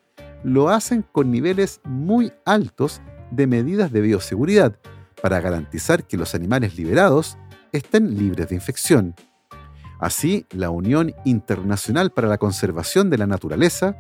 lo 0.45 0.69
hacen 0.69 1.05
con 1.11 1.31
niveles 1.31 1.81
muy 1.85 2.33
altos 2.45 3.01
de 3.31 3.47
medidas 3.47 3.91
de 3.91 4.03
bioseguridad 4.03 4.79
para 5.21 5.41
garantizar 5.41 6.07
que 6.07 6.19
los 6.19 6.35
animales 6.35 6.77
liberados 6.77 7.39
estén 7.73 8.17
libres 8.17 8.51
de 8.51 8.55
infección. 8.55 9.15
Así, 9.99 10.47
la 10.51 10.71
Unión 10.71 11.15
Internacional 11.25 12.13
para 12.13 12.29
la 12.29 12.39
Conservación 12.39 13.09
de 13.11 13.19
la 13.19 13.27
Naturaleza 13.27 13.97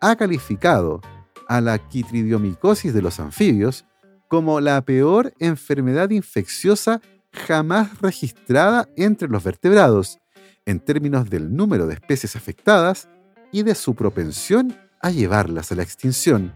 ha 0.00 0.14
calificado 0.16 1.00
a 1.48 1.60
la 1.60 1.78
quitridiomicosis 1.78 2.92
de 2.92 3.02
los 3.02 3.18
anfibios 3.18 3.86
como 4.28 4.60
la 4.60 4.82
peor 4.82 5.32
enfermedad 5.38 6.10
infecciosa 6.10 7.00
jamás 7.32 8.00
registrada 8.00 8.88
entre 8.96 9.28
los 9.28 9.44
vertebrados, 9.44 10.18
en 10.66 10.80
términos 10.80 11.30
del 11.30 11.54
número 11.54 11.86
de 11.86 11.94
especies 11.94 12.36
afectadas 12.36 13.08
y 13.52 13.62
de 13.62 13.74
su 13.74 13.94
propensión 13.94 14.76
a 15.06 15.10
llevarlas 15.10 15.70
a 15.70 15.76
la 15.76 15.84
extinción. 15.84 16.52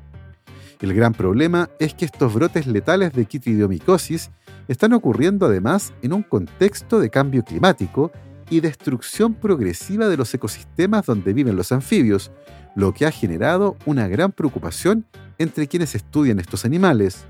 El 0.80 0.92
gran 0.92 1.14
problema 1.14 1.70
es 1.78 1.94
que 1.94 2.04
estos 2.04 2.34
brotes 2.34 2.66
letales 2.66 3.12
de 3.12 3.26
quitridiomicosis 3.26 4.30
están 4.66 4.92
ocurriendo 4.92 5.46
además 5.46 5.92
en 6.02 6.12
un 6.12 6.22
contexto 6.22 6.98
de 6.98 7.10
cambio 7.10 7.44
climático 7.44 8.10
y 8.48 8.60
destrucción 8.60 9.34
progresiva 9.34 10.08
de 10.08 10.16
los 10.16 10.34
ecosistemas 10.34 11.06
donde 11.06 11.32
viven 11.32 11.54
los 11.54 11.70
anfibios, 11.70 12.32
lo 12.74 12.92
que 12.92 13.06
ha 13.06 13.12
generado 13.12 13.76
una 13.86 14.08
gran 14.08 14.32
preocupación 14.32 15.06
entre 15.38 15.68
quienes 15.68 15.94
estudian 15.94 16.40
estos 16.40 16.64
animales. 16.64 17.26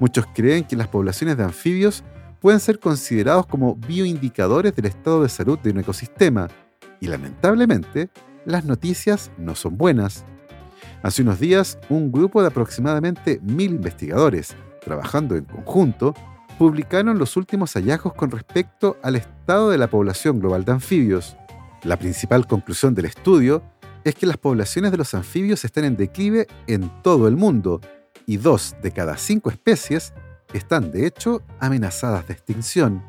Muchos 0.00 0.26
creen 0.34 0.64
que 0.64 0.76
las 0.76 0.88
poblaciones 0.88 1.38
de 1.38 1.44
anfibios 1.44 2.04
pueden 2.40 2.60
ser 2.60 2.78
considerados 2.78 3.46
como 3.46 3.76
bioindicadores 3.76 4.76
del 4.76 4.86
estado 4.86 5.22
de 5.22 5.30
salud 5.30 5.58
de 5.60 5.70
un 5.70 5.78
ecosistema, 5.78 6.48
y 7.00 7.06
lamentablemente, 7.06 8.10
las 8.44 8.64
noticias 8.64 9.30
no 9.38 9.54
son 9.54 9.78
buenas. 9.78 10.24
Hace 11.02 11.22
unos 11.22 11.40
días, 11.40 11.78
un 11.88 12.12
grupo 12.12 12.42
de 12.42 12.48
aproximadamente 12.48 13.40
mil 13.42 13.72
investigadores, 13.72 14.54
trabajando 14.84 15.34
en 15.34 15.44
conjunto, 15.44 16.14
publicaron 16.58 17.18
los 17.18 17.36
últimos 17.36 17.72
hallazgos 17.74 18.14
con 18.14 18.30
respecto 18.30 18.96
al 19.02 19.16
estado 19.16 19.70
de 19.70 19.78
la 19.78 19.88
población 19.88 20.38
global 20.38 20.64
de 20.64 20.72
anfibios. 20.72 21.36
La 21.82 21.96
principal 21.96 22.46
conclusión 22.46 22.94
del 22.94 23.06
estudio 23.06 23.64
es 24.04 24.14
que 24.14 24.26
las 24.26 24.36
poblaciones 24.36 24.92
de 24.92 24.96
los 24.98 25.12
anfibios 25.14 25.64
están 25.64 25.84
en 25.84 25.96
declive 25.96 26.46
en 26.68 26.88
todo 27.02 27.26
el 27.26 27.36
mundo 27.36 27.80
y 28.24 28.36
dos 28.36 28.76
de 28.80 28.92
cada 28.92 29.16
cinco 29.16 29.50
especies 29.50 30.12
están, 30.52 30.92
de 30.92 31.06
hecho, 31.06 31.42
amenazadas 31.58 32.28
de 32.28 32.34
extinción. 32.34 33.02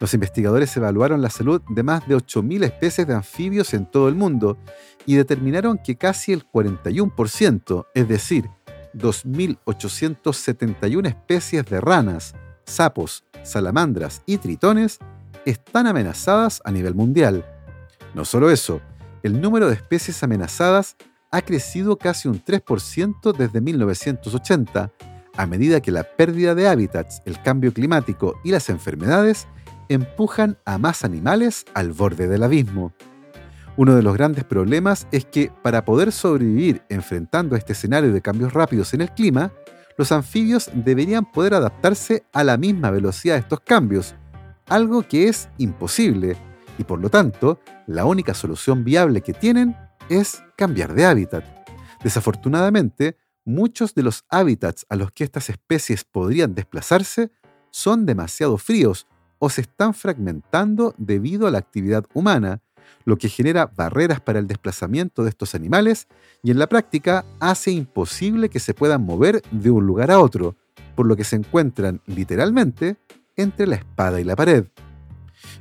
Los 0.00 0.12
investigadores 0.14 0.74
evaluaron 0.78 1.20
la 1.20 1.28
salud 1.28 1.60
de 1.68 1.82
más 1.82 2.08
de 2.08 2.16
8.000 2.16 2.64
especies 2.64 3.06
de 3.06 3.12
anfibios 3.14 3.74
en 3.74 3.84
todo 3.84 4.08
el 4.08 4.14
mundo 4.14 4.56
y 5.04 5.16
determinaron 5.16 5.76
que 5.76 5.96
casi 5.96 6.32
el 6.32 6.48
41%, 6.48 7.86
es 7.94 8.08
decir, 8.08 8.48
2.871 8.94 11.06
especies 11.06 11.66
de 11.66 11.82
ranas, 11.82 12.34
sapos, 12.64 13.24
salamandras 13.42 14.22
y 14.24 14.38
tritones, 14.38 15.00
están 15.44 15.86
amenazadas 15.86 16.62
a 16.64 16.70
nivel 16.70 16.94
mundial. 16.94 17.44
No 18.14 18.24
solo 18.24 18.50
eso, 18.50 18.80
el 19.22 19.38
número 19.38 19.68
de 19.68 19.74
especies 19.74 20.22
amenazadas 20.22 20.96
ha 21.30 21.42
crecido 21.42 21.98
casi 21.98 22.26
un 22.26 22.42
3% 22.42 23.36
desde 23.36 23.60
1980, 23.60 24.92
a 25.36 25.46
medida 25.46 25.82
que 25.82 25.92
la 25.92 26.04
pérdida 26.04 26.54
de 26.54 26.68
hábitats, 26.68 27.20
el 27.26 27.42
cambio 27.42 27.74
climático 27.74 28.40
y 28.42 28.50
las 28.50 28.70
enfermedades 28.70 29.46
empujan 29.90 30.56
a 30.64 30.78
más 30.78 31.04
animales 31.04 31.66
al 31.74 31.92
borde 31.92 32.28
del 32.28 32.44
abismo. 32.44 32.92
Uno 33.76 33.94
de 33.96 34.02
los 34.02 34.14
grandes 34.14 34.44
problemas 34.44 35.06
es 35.10 35.24
que 35.24 35.50
para 35.62 35.84
poder 35.84 36.12
sobrevivir 36.12 36.82
enfrentando 36.88 37.56
este 37.56 37.72
escenario 37.72 38.12
de 38.12 38.22
cambios 38.22 38.52
rápidos 38.52 38.94
en 38.94 39.00
el 39.00 39.10
clima, 39.10 39.52
los 39.98 40.12
anfibios 40.12 40.70
deberían 40.72 41.30
poder 41.30 41.54
adaptarse 41.54 42.24
a 42.32 42.44
la 42.44 42.56
misma 42.56 42.90
velocidad 42.90 43.34
de 43.34 43.40
estos 43.40 43.60
cambios, 43.60 44.14
algo 44.68 45.02
que 45.02 45.28
es 45.28 45.48
imposible, 45.58 46.36
y 46.78 46.84
por 46.84 47.00
lo 47.00 47.10
tanto, 47.10 47.60
la 47.86 48.04
única 48.04 48.32
solución 48.32 48.84
viable 48.84 49.20
que 49.20 49.34
tienen 49.34 49.76
es 50.08 50.42
cambiar 50.56 50.94
de 50.94 51.04
hábitat. 51.04 51.44
Desafortunadamente, 52.02 53.16
muchos 53.44 53.94
de 53.94 54.04
los 54.04 54.24
hábitats 54.28 54.86
a 54.88 54.96
los 54.96 55.10
que 55.10 55.24
estas 55.24 55.50
especies 55.50 56.04
podrían 56.04 56.54
desplazarse 56.54 57.32
son 57.70 58.06
demasiado 58.06 58.56
fríos 58.56 59.06
o 59.40 59.50
se 59.50 59.62
están 59.62 59.94
fragmentando 59.94 60.94
debido 60.98 61.48
a 61.48 61.50
la 61.50 61.58
actividad 61.58 62.04
humana, 62.14 62.60
lo 63.04 63.16
que 63.16 63.28
genera 63.28 63.66
barreras 63.66 64.20
para 64.20 64.38
el 64.38 64.46
desplazamiento 64.46 65.24
de 65.24 65.30
estos 65.30 65.54
animales 65.54 66.06
y 66.42 66.50
en 66.50 66.58
la 66.58 66.68
práctica 66.68 67.24
hace 67.40 67.72
imposible 67.72 68.50
que 68.50 68.60
se 68.60 68.74
puedan 68.74 69.02
mover 69.02 69.42
de 69.50 69.70
un 69.70 69.86
lugar 69.86 70.10
a 70.10 70.20
otro, 70.20 70.56
por 70.94 71.06
lo 71.06 71.16
que 71.16 71.24
se 71.24 71.36
encuentran 71.36 72.00
literalmente 72.06 72.96
entre 73.36 73.66
la 73.66 73.76
espada 73.76 74.20
y 74.20 74.24
la 74.24 74.36
pared. 74.36 74.66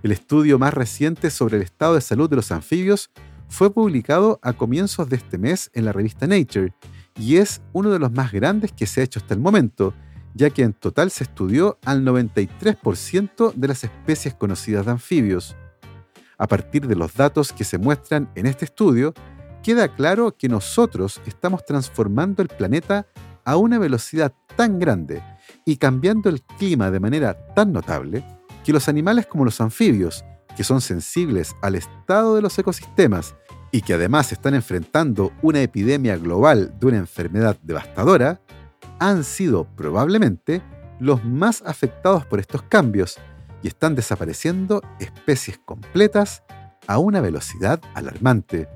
El 0.04 0.12
estudio 0.12 0.60
más 0.60 0.74
reciente 0.74 1.30
sobre 1.30 1.58
el 1.58 1.64
estado 1.64 1.96
de 1.96 2.02
salud 2.02 2.30
de 2.30 2.36
los 2.36 2.52
anfibios 2.52 3.10
fue 3.48 3.74
publicado 3.74 4.40
a 4.42 4.54
comienzos 4.54 5.10
de 5.10 5.16
este 5.16 5.38
mes 5.38 5.72
en 5.74 5.86
la 5.86 5.94
revista 5.94 6.28
Nature 6.28 6.74
y 7.18 7.38
es 7.38 7.62
uno 7.72 7.90
de 7.90 8.00
los 8.00 8.12
más 8.12 8.32
grandes 8.34 8.74
que 8.74 8.86
se 8.86 9.02
ha 9.02 9.04
hecho 9.06 9.20
hasta 9.20 9.34
el 9.34 9.40
momento, 9.40 9.94
ya 10.40 10.50
que 10.50 10.64
en 10.64 10.72
total 10.72 11.12
se 11.12 11.26
estudió 11.26 11.78
al 11.84 12.06
93% 12.06 13.54
de 13.54 13.68
las 13.68 13.84
especies 13.84 14.34
conocidas 14.34 14.86
de 14.86 14.92
anfibios. 14.94 15.58
A 16.38 16.48
partir 16.48 16.88
de 16.88 16.96
los 16.96 17.14
datos 17.14 17.52
que 17.52 17.66
se 17.66 17.78
muestran 17.78 18.32
en 18.36 18.46
este 18.46 18.64
estudio, 18.64 19.14
queda 19.62 19.90
claro 19.90 20.38
que 20.38 20.48
nosotros 20.48 21.20
estamos 21.26 21.66
transformando 21.66 22.42
el 22.42 22.48
planeta 22.48 23.06
a 23.44 23.58
una 23.58 23.80
velocidad 23.80 24.34
tan 24.56 24.80
grande 24.80 25.22
y 25.66 25.76
cambiando 25.76 26.30
el 26.30 26.42
clima 26.42 26.90
de 26.90 27.02
manera 27.02 27.34
tan 27.54 27.74
notable 27.74 28.24
que 28.64 28.72
los 28.72 28.88
animales 28.88 29.28
como 29.28 29.44
los 29.44 29.60
anfibios, 29.60 30.24
que 30.56 30.64
son 30.64 30.80
sensibles 30.80 31.54
al 31.62 31.76
estado 31.76 32.38
de 32.38 32.42
los 32.42 32.58
ecosistemas 32.58 33.36
y 33.72 33.82
que 33.82 33.96
además 33.96 34.32
están 34.32 34.54
enfrentando 34.54 35.34
una 35.42 35.62
epidemia 35.62 36.16
global 36.16 36.74
de 36.80 36.88
una 36.88 36.98
enfermedad 36.98 37.58
devastadora, 37.62 38.40
han 39.00 39.24
sido 39.24 39.66
probablemente 39.76 40.62
los 41.00 41.24
más 41.24 41.62
afectados 41.66 42.26
por 42.26 42.40
estos 42.40 42.62
cambios 42.64 43.18
y 43.64 43.68
están 43.68 43.96
desapareciendo 43.96 44.82
especies 45.00 45.58
completas 45.60 46.44
a 46.88 46.98
una 46.98 47.22
velocidad 47.22 47.80
alarmante. 47.94 48.68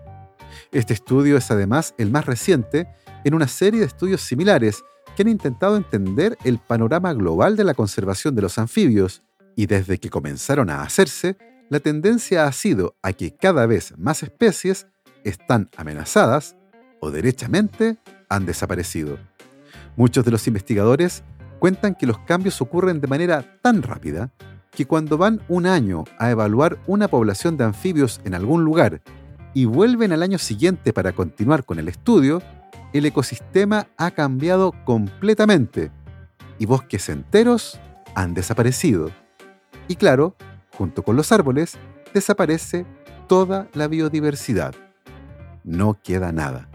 Este 0.71 0.93
estudio 0.93 1.37
es 1.37 1.51
además 1.51 1.93
el 1.97 2.11
más 2.11 2.25
reciente 2.25 2.87
en 3.23 3.33
una 3.33 3.47
serie 3.47 3.81
de 3.81 3.85
estudios 3.85 4.21
similares 4.21 4.83
que 5.15 5.23
han 5.23 5.29
intentado 5.29 5.77
entender 5.77 6.37
el 6.43 6.57
panorama 6.57 7.13
global 7.13 7.55
de 7.55 7.63
la 7.63 7.73
conservación 7.73 8.35
de 8.35 8.41
los 8.41 8.57
anfibios, 8.57 9.23
y 9.55 9.67
desde 9.67 9.99
que 9.99 10.09
comenzaron 10.09 10.69
a 10.69 10.81
hacerse, 10.81 11.37
la 11.69 11.79
tendencia 11.79 12.47
ha 12.47 12.51
sido 12.51 12.95
a 13.03 13.13
que 13.13 13.35
cada 13.35 13.65
vez 13.67 13.93
más 13.97 14.23
especies 14.23 14.87
están 15.23 15.69
amenazadas 15.77 16.55
o 16.99 17.11
derechamente 17.11 17.97
han 18.29 18.45
desaparecido. 18.45 19.19
Muchos 19.95 20.25
de 20.25 20.31
los 20.31 20.47
investigadores 20.47 21.23
cuentan 21.59 21.95
que 21.95 22.07
los 22.07 22.19
cambios 22.19 22.61
ocurren 22.61 22.99
de 22.99 23.07
manera 23.07 23.59
tan 23.61 23.81
rápida 23.81 24.31
que 24.71 24.85
cuando 24.85 25.17
van 25.17 25.41
un 25.47 25.65
año 25.65 26.03
a 26.17 26.31
evaluar 26.31 26.79
una 26.87 27.07
población 27.07 27.57
de 27.57 27.63
anfibios 27.63 28.19
en 28.25 28.33
algún 28.33 28.63
lugar 28.63 29.01
y 29.53 29.65
vuelven 29.65 30.11
al 30.11 30.23
año 30.23 30.39
siguiente 30.39 30.93
para 30.93 31.11
continuar 31.11 31.63
con 31.63 31.77
el 31.77 31.87
estudio, 31.87 32.41
el 32.91 33.05
ecosistema 33.05 33.87
ha 33.97 34.11
cambiado 34.11 34.73
completamente 34.83 35.91
y 36.57 36.65
bosques 36.65 37.07
enteros 37.09 37.79
han 38.15 38.33
desaparecido. 38.33 39.11
Y 39.87 39.95
claro, 39.95 40.35
junto 40.75 41.03
con 41.03 41.15
los 41.15 41.31
árboles, 41.31 41.77
desaparece 42.13 42.85
toda 43.27 43.67
la 43.73 43.87
biodiversidad. 43.87 44.73
No 45.63 45.97
queda 46.01 46.31
nada. 46.31 46.69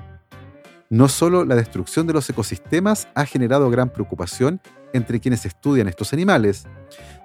No 0.91 1.09
solo 1.09 1.45
la 1.45 1.55
destrucción 1.55 2.07
de 2.07 2.15
los 2.15 2.31
ecosistemas 2.31 3.09
ha 3.15 3.27
generado 3.27 3.69
gran 3.69 3.91
preocupación 3.91 4.61
entre 4.95 5.21
quienes 5.21 5.45
estudian 5.45 5.87
estos 5.87 6.15
animales. 6.15 6.65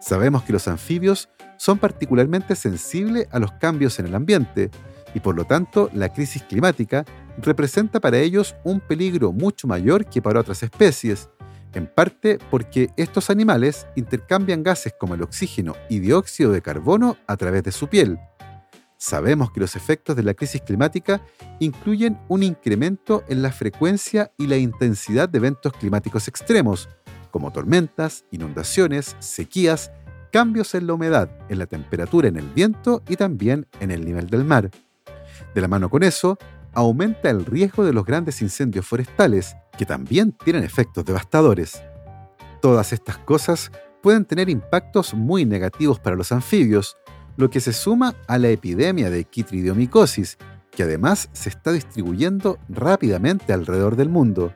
Sabemos 0.01 0.43
que 0.43 0.51
los 0.51 0.67
anfibios 0.67 1.29
son 1.57 1.77
particularmente 1.77 2.57
sensibles 2.57 3.27
a 3.31 3.39
los 3.39 3.53
cambios 3.53 3.99
en 3.99 4.07
el 4.07 4.15
ambiente 4.15 4.69
y 5.13 5.21
por 5.21 5.35
lo 5.35 5.45
tanto 5.45 5.89
la 5.93 6.11
crisis 6.11 6.43
climática 6.43 7.05
representa 7.37 8.01
para 8.01 8.17
ellos 8.17 8.53
un 8.65 8.81
peligro 8.81 9.31
mucho 9.31 9.65
mayor 9.65 10.05
que 10.07 10.21
para 10.21 10.41
otras 10.41 10.61
especies, 10.61 11.29
en 11.73 11.87
parte 11.87 12.39
porque 12.51 12.89
estos 12.97 13.29
animales 13.29 13.87
intercambian 13.95 14.61
gases 14.61 14.93
como 14.99 15.15
el 15.15 15.21
oxígeno 15.21 15.75
y 15.89 15.99
dióxido 15.99 16.51
de 16.51 16.61
carbono 16.61 17.15
a 17.27 17.37
través 17.37 17.63
de 17.63 17.71
su 17.71 17.87
piel. 17.87 18.19
Sabemos 19.05 19.51
que 19.51 19.59
los 19.59 19.75
efectos 19.75 20.15
de 20.15 20.23
la 20.23 20.33
crisis 20.33 20.61
climática 20.61 21.21
incluyen 21.59 22.17
un 22.29 22.41
incremento 22.41 23.25
en 23.27 23.41
la 23.41 23.51
frecuencia 23.51 24.31
y 24.37 24.47
la 24.47 24.55
intensidad 24.55 25.27
de 25.27 25.39
eventos 25.39 25.73
climáticos 25.73 26.29
extremos, 26.29 26.87
como 27.29 27.51
tormentas, 27.51 28.23
inundaciones, 28.31 29.17
sequías, 29.19 29.91
cambios 30.31 30.73
en 30.73 30.87
la 30.87 30.93
humedad, 30.93 31.29
en 31.49 31.59
la 31.59 31.65
temperatura, 31.65 32.29
en 32.29 32.37
el 32.37 32.47
viento 32.47 33.03
y 33.09 33.17
también 33.17 33.67
en 33.81 33.91
el 33.91 34.05
nivel 34.05 34.27
del 34.27 34.45
mar. 34.45 34.71
De 35.53 35.59
la 35.59 35.67
mano 35.67 35.89
con 35.89 36.01
eso, 36.01 36.37
aumenta 36.71 37.29
el 37.29 37.45
riesgo 37.45 37.83
de 37.83 37.91
los 37.91 38.05
grandes 38.05 38.41
incendios 38.41 38.87
forestales, 38.87 39.57
que 39.77 39.85
también 39.85 40.31
tienen 40.45 40.63
efectos 40.63 41.03
devastadores. 41.03 41.83
Todas 42.61 42.93
estas 42.93 43.17
cosas 43.17 43.69
pueden 44.01 44.23
tener 44.23 44.49
impactos 44.49 45.13
muy 45.13 45.43
negativos 45.43 45.99
para 45.99 46.15
los 46.15 46.31
anfibios, 46.31 46.95
lo 47.37 47.49
que 47.49 47.59
se 47.59 47.73
suma 47.73 48.15
a 48.27 48.37
la 48.37 48.49
epidemia 48.49 49.09
de 49.09 49.23
quitridiomicosis, 49.25 50.37
que 50.71 50.83
además 50.83 51.29
se 51.33 51.49
está 51.49 51.71
distribuyendo 51.71 52.59
rápidamente 52.69 53.53
alrededor 53.53 53.95
del 53.95 54.09
mundo. 54.09 54.53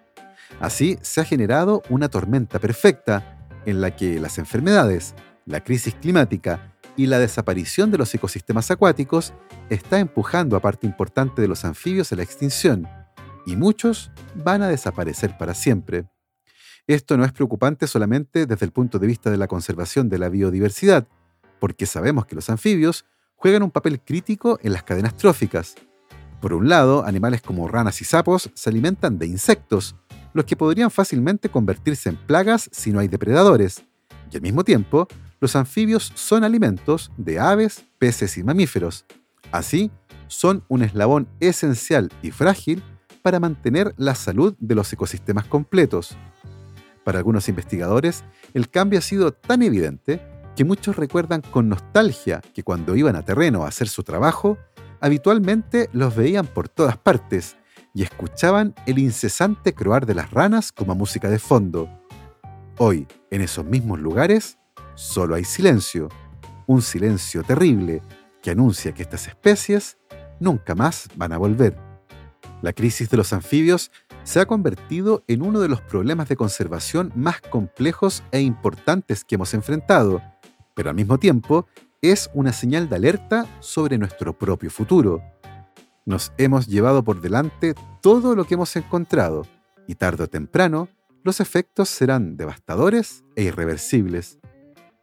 Así 0.59 0.97
se 1.01 1.21
ha 1.21 1.25
generado 1.25 1.83
una 1.89 2.09
tormenta 2.09 2.59
perfecta 2.59 3.49
en 3.65 3.81
la 3.81 3.95
que 3.95 4.19
las 4.19 4.37
enfermedades, 4.37 5.13
la 5.45 5.63
crisis 5.63 5.95
climática 5.95 6.73
y 6.95 7.05
la 7.05 7.19
desaparición 7.19 7.91
de 7.91 7.97
los 7.99 8.13
ecosistemas 8.13 8.71
acuáticos 8.71 9.33
está 9.69 9.99
empujando 9.99 10.55
a 10.55 10.61
parte 10.61 10.87
importante 10.87 11.41
de 11.41 11.47
los 11.47 11.63
anfibios 11.65 12.11
a 12.11 12.15
la 12.15 12.23
extinción, 12.23 12.87
y 13.45 13.55
muchos 13.55 14.11
van 14.35 14.61
a 14.61 14.67
desaparecer 14.67 15.37
para 15.37 15.53
siempre. 15.53 16.05
Esto 16.85 17.17
no 17.17 17.25
es 17.25 17.31
preocupante 17.31 17.87
solamente 17.87 18.45
desde 18.45 18.65
el 18.65 18.71
punto 18.71 18.99
de 18.99 19.07
vista 19.07 19.29
de 19.29 19.37
la 19.37 19.47
conservación 19.47 20.09
de 20.09 20.17
la 20.17 20.29
biodiversidad, 20.29 21.07
porque 21.59 21.85
sabemos 21.85 22.25
que 22.25 22.35
los 22.35 22.49
anfibios 22.49 23.05
juegan 23.35 23.63
un 23.63 23.71
papel 23.71 24.01
crítico 24.01 24.59
en 24.61 24.73
las 24.73 24.83
cadenas 24.83 25.15
tróficas. 25.15 25.75
Por 26.41 26.53
un 26.53 26.69
lado, 26.69 27.05
animales 27.05 27.41
como 27.41 27.67
ranas 27.67 28.01
y 28.01 28.05
sapos 28.05 28.49
se 28.53 28.69
alimentan 28.69 29.17
de 29.17 29.27
insectos, 29.27 29.95
los 30.33 30.45
que 30.45 30.55
podrían 30.55 30.91
fácilmente 30.91 31.49
convertirse 31.49 32.09
en 32.09 32.15
plagas 32.15 32.69
si 32.71 32.91
no 32.91 32.99
hay 32.99 33.07
depredadores, 33.07 33.83
y 34.31 34.35
al 34.35 34.41
mismo 34.41 34.63
tiempo, 34.63 35.07
los 35.39 35.55
anfibios 35.55 36.11
son 36.15 36.43
alimentos 36.43 37.11
de 37.17 37.39
aves, 37.39 37.85
peces 37.97 38.37
y 38.37 38.43
mamíferos. 38.43 39.05
Así, 39.51 39.91
son 40.27 40.63
un 40.67 40.83
eslabón 40.83 41.27
esencial 41.39 42.11
y 42.21 42.31
frágil 42.31 42.83
para 43.21 43.39
mantener 43.39 43.93
la 43.97 44.15
salud 44.15 44.55
de 44.59 44.75
los 44.75 44.91
ecosistemas 44.91 45.45
completos. 45.45 46.17
Para 47.03 47.19
algunos 47.19 47.47
investigadores, 47.47 48.23
el 48.53 48.69
cambio 48.69 48.99
ha 48.99 49.01
sido 49.01 49.31
tan 49.31 49.61
evidente 49.61 50.21
que 50.57 50.65
muchos 50.65 50.95
recuerdan 50.95 51.41
con 51.41 51.69
nostalgia 51.69 52.41
que 52.55 52.63
cuando 52.63 52.95
iban 52.95 53.15
a 53.15 53.21
terreno 53.21 53.63
a 53.63 53.67
hacer 53.67 53.87
su 53.87 54.01
trabajo, 54.01 54.57
habitualmente 54.99 55.87
los 55.93 56.15
veían 56.15 56.47
por 56.47 56.67
todas 56.67 56.97
partes 56.97 57.57
y 57.93 58.01
escuchaban 58.01 58.73
el 58.87 58.97
incesante 58.97 59.75
croar 59.75 60.07
de 60.07 60.15
las 60.15 60.31
ranas 60.31 60.71
como 60.71 60.95
música 60.95 61.29
de 61.29 61.37
fondo. 61.37 61.87
Hoy, 62.79 63.05
en 63.29 63.41
esos 63.41 63.65
mismos 63.65 63.99
lugares, 63.99 64.57
solo 64.95 65.35
hay 65.35 65.43
silencio, 65.43 66.09
un 66.65 66.81
silencio 66.81 67.43
terrible 67.43 68.01
que 68.41 68.49
anuncia 68.49 68.93
que 68.93 69.03
estas 69.03 69.27
especies 69.27 69.99
nunca 70.39 70.73
más 70.73 71.07
van 71.15 71.33
a 71.33 71.37
volver. 71.37 71.77
La 72.63 72.73
crisis 72.73 73.11
de 73.11 73.17
los 73.17 73.31
anfibios 73.31 73.91
se 74.23 74.39
ha 74.39 74.47
convertido 74.47 75.23
en 75.27 75.43
uno 75.43 75.59
de 75.59 75.69
los 75.69 75.81
problemas 75.81 76.29
de 76.29 76.35
conservación 76.35 77.11
más 77.15 77.41
complejos 77.41 78.23
e 78.31 78.41
importantes 78.41 79.23
que 79.23 79.35
hemos 79.35 79.53
enfrentado, 79.53 80.19
pero 80.77 80.91
al 80.91 80.95
mismo 80.95 81.17
tiempo 81.17 81.67
es 82.01 82.29
una 82.33 82.53
señal 82.53 82.87
de 82.87 82.95
alerta 82.95 83.45
sobre 83.59 83.97
nuestro 83.97 84.31
propio 84.37 84.69
futuro 84.69 85.21
nos 86.07 86.31
hemos 86.37 86.67
llevado 86.67 87.03
por 87.03 87.19
delante 87.19 87.75
todo 88.01 88.33
lo 88.33 88.45
que 88.45 88.53
hemos 88.53 88.73
encontrado 88.77 89.45
y 89.87 89.95
tarde 89.95 90.23
o 90.23 90.27
temprano 90.29 90.87
los 91.25 91.41
efectos 91.41 91.89
serán 91.89 92.37
devastadores 92.37 93.25
e 93.35 93.43
irreversibles. 93.43 94.39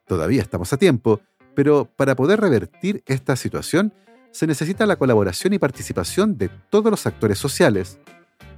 Todavía 0.07 0.41
estamos 0.41 0.73
a 0.73 0.79
tiempo, 0.79 1.21
pero 1.55 1.85
para 1.85 2.17
poder 2.17 2.41
revertir 2.41 3.03
esta 3.05 3.37
situación 3.37 3.93
se 4.31 4.47
necesita 4.47 4.87
la 4.87 4.97
colaboración 4.97 5.53
y 5.53 5.59
participación 5.59 6.39
de 6.39 6.49
todos 6.71 6.91
los 6.91 7.07
actores 7.07 7.39
sociales. 7.39 7.99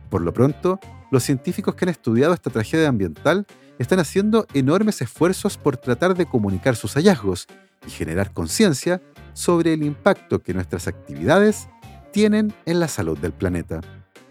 Por 0.09 0.22
lo 0.22 0.33
pronto, 0.33 0.79
los 1.11 1.24
científicos 1.24 1.74
que 1.74 1.87
han 1.87 1.88
estudiado 1.88 2.33
esta 2.33 2.50
tragedia 2.50 2.87
ambiental 2.87 3.44
están 3.79 3.99
haciendo 3.99 4.47
enormes 4.55 5.03
esfuerzos 5.03 5.59
por 5.59 5.77
tratar 5.77 6.15
de 6.15 6.27
comunicar 6.27 6.77
sus 6.77 6.95
hallazgos 6.95 7.47
y 7.87 7.91
generar 7.91 8.33
conciencia 8.33 9.01
sobre 9.33 9.75
el 9.75 9.83
impacto 9.83 10.41
que 10.41 10.55
nuestras 10.55 10.89
actividades 10.89 11.69
tienen 12.12 12.55
en 12.65 12.81
la 12.81 12.89
salud 12.89 13.19
del 13.19 13.33
planeta. 13.33 13.81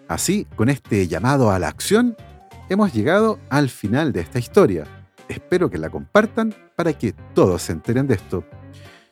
Así, 0.08 0.46
con 0.56 0.70
este 0.70 1.08
llamado 1.08 1.52
a 1.52 1.60
la 1.60 1.68
acción, 1.68 2.16
hemos 2.70 2.94
llegado 2.94 3.40
al 3.50 3.70
final 3.70 4.12
de 4.12 4.22
esta 4.22 4.40
historia. 4.40 4.86
Espero 5.28 5.70
que 5.70 5.78
la 5.78 5.90
compartan 5.90 6.54
para 6.76 6.94
que 6.94 7.14
todos 7.34 7.64
se 7.64 7.72
enteren 7.72 8.08
de 8.08 8.16
esto. 8.16 8.44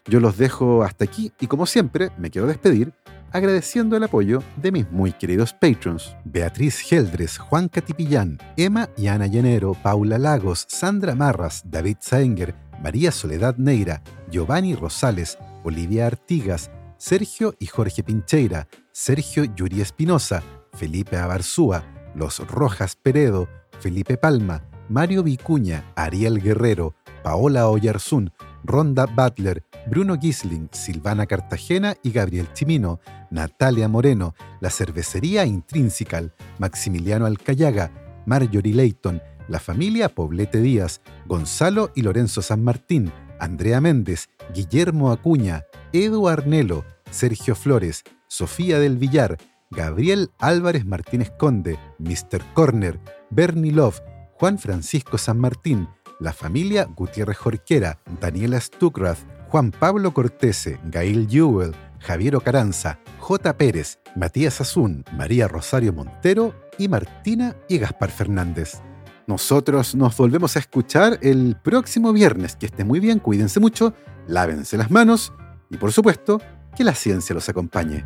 Yo 0.06 0.20
los 0.20 0.38
dejo 0.38 0.84
hasta 0.84 1.06
aquí 1.06 1.32
y 1.40 1.48
como 1.48 1.66
siempre 1.66 2.12
me 2.18 2.30
quiero 2.30 2.48
despedir 2.48 2.94
agradeciendo 3.34 3.98
el 3.98 4.04
apoyo 4.04 4.44
de 4.56 4.72
mis 4.72 4.90
muy 4.92 5.12
queridos 5.12 5.54
patrons, 5.54 6.16
Beatriz 6.24 6.80
Geldres, 6.80 7.38
Juan 7.40 7.68
Catipillán, 7.68 8.38
Emma 8.56 8.90
y 8.96 9.08
Ana 9.08 9.28
Llenero, 9.28 9.74
Paula 9.74 10.18
Lagos, 10.20 10.66
Sandra 10.70 11.16
Marras, 11.16 11.64
David 11.66 11.98
Saenger, 12.00 12.56
María 12.82 13.12
Soledad 13.12 13.58
Neira, 13.58 14.04
Giovanni 14.30 14.76
Rosales, 14.76 15.38
Olivia 15.64 16.08
Artigas, 16.08 16.70
Sergio 16.98 17.56
y 17.60 17.66
Jorge 17.66 18.04
Pincheira, 18.04 18.68
Sergio 18.92 19.44
Yuri 19.44 19.82
Espinosa, 19.82 20.44
Felipe 20.74 21.18
Abarzúa, 21.18 21.84
Los 22.16 22.40
Rojas 22.48 22.96
Peredo, 22.96 23.50
Felipe 23.80 24.16
Palma, 24.16 24.64
Mario 24.90 25.24
Vicuña, 25.24 25.92
Ariel 25.96 26.42
Guerrero, 26.42 26.96
Paola 27.24 27.68
Oyarzún, 27.68 28.32
Ronda 28.64 29.06
Butler, 29.06 29.64
Bruno 29.86 30.18
Gisling, 30.20 30.70
Silvana 30.72 31.26
Cartagena 31.26 31.96
y 32.04 32.12
Gabriel 32.12 32.52
Chimino, 32.54 33.00
Natalia 33.30 33.88
Moreno, 33.88 34.34
La 34.62 34.70
Cervecería 34.70 35.46
Intrinsical, 35.46 36.34
Maximiliano 36.58 37.26
Alcayaga, 37.26 37.92
Marjorie 38.26 38.74
Leighton, 38.74 39.22
la 39.48 39.60
familia 39.60 40.10
Poblete 40.10 40.62
Díaz, 40.62 41.02
Gonzalo 41.26 41.92
y 41.96 42.02
Lorenzo 42.02 42.42
San 42.42 42.64
Martín, 42.64 43.12
Andrea 43.40 43.82
Méndez, 43.82 44.30
Guillermo 44.54 45.12
Acuña, 45.12 45.64
Edu 45.92 46.30
Arnelo, 46.30 46.86
Sergio 47.12 47.56
Flores, 47.56 48.04
Sofía 48.28 48.80
del 48.80 48.98
Villar, 48.98 49.38
Gabriel 49.70 50.32
Álvarez 50.40 50.86
Martínez 50.86 51.32
Conde, 51.38 51.78
Mr. 52.00 52.42
Corner, 52.54 53.00
Bernie 53.30 53.72
Love, 53.72 54.02
Juan 54.34 54.60
Francisco 54.60 55.18
San 55.18 55.40
Martín, 55.40 55.90
la 56.20 56.32
familia 56.32 56.86
Gutiérrez 56.86 57.38
Jorquera, 57.38 58.00
Daniela 58.22 58.60
Stuckrath, 58.62 59.20
Juan 59.54 59.70
Pablo 59.70 60.16
Cortese, 60.16 60.80
Gail 60.86 61.28
Jewell, 61.30 61.76
Javier 62.00 62.36
Ocaranza, 62.36 62.98
J. 63.20 63.56
Pérez, 63.56 64.00
Matías 64.16 64.60
Azún, 64.60 65.06
María 65.16 65.48
Rosario 65.48 65.94
Montero 65.94 66.56
y 66.80 66.88
Martina 66.88 67.56
y 67.70 67.78
Gaspar 67.78 68.10
Fernández. 68.10 68.82
Nosotros 69.28 69.94
nos 69.94 70.18
volvemos 70.18 70.56
a 70.56 70.60
escuchar 70.60 71.20
el 71.22 71.56
próximo 71.64 72.12
viernes. 72.14 72.56
Que 72.56 72.66
esté 72.66 72.84
muy 72.84 73.00
bien, 73.00 73.20
cuídense 73.20 73.60
mucho, 73.60 73.94
lávense 74.26 74.76
las 74.76 74.90
manos 74.90 75.32
y 75.70 75.78
por 75.78 75.92
supuesto, 75.92 76.42
que 76.76 76.84
la 76.84 76.96
ciencia 76.96 77.36
los 77.36 77.48
acompañe. 77.48 78.04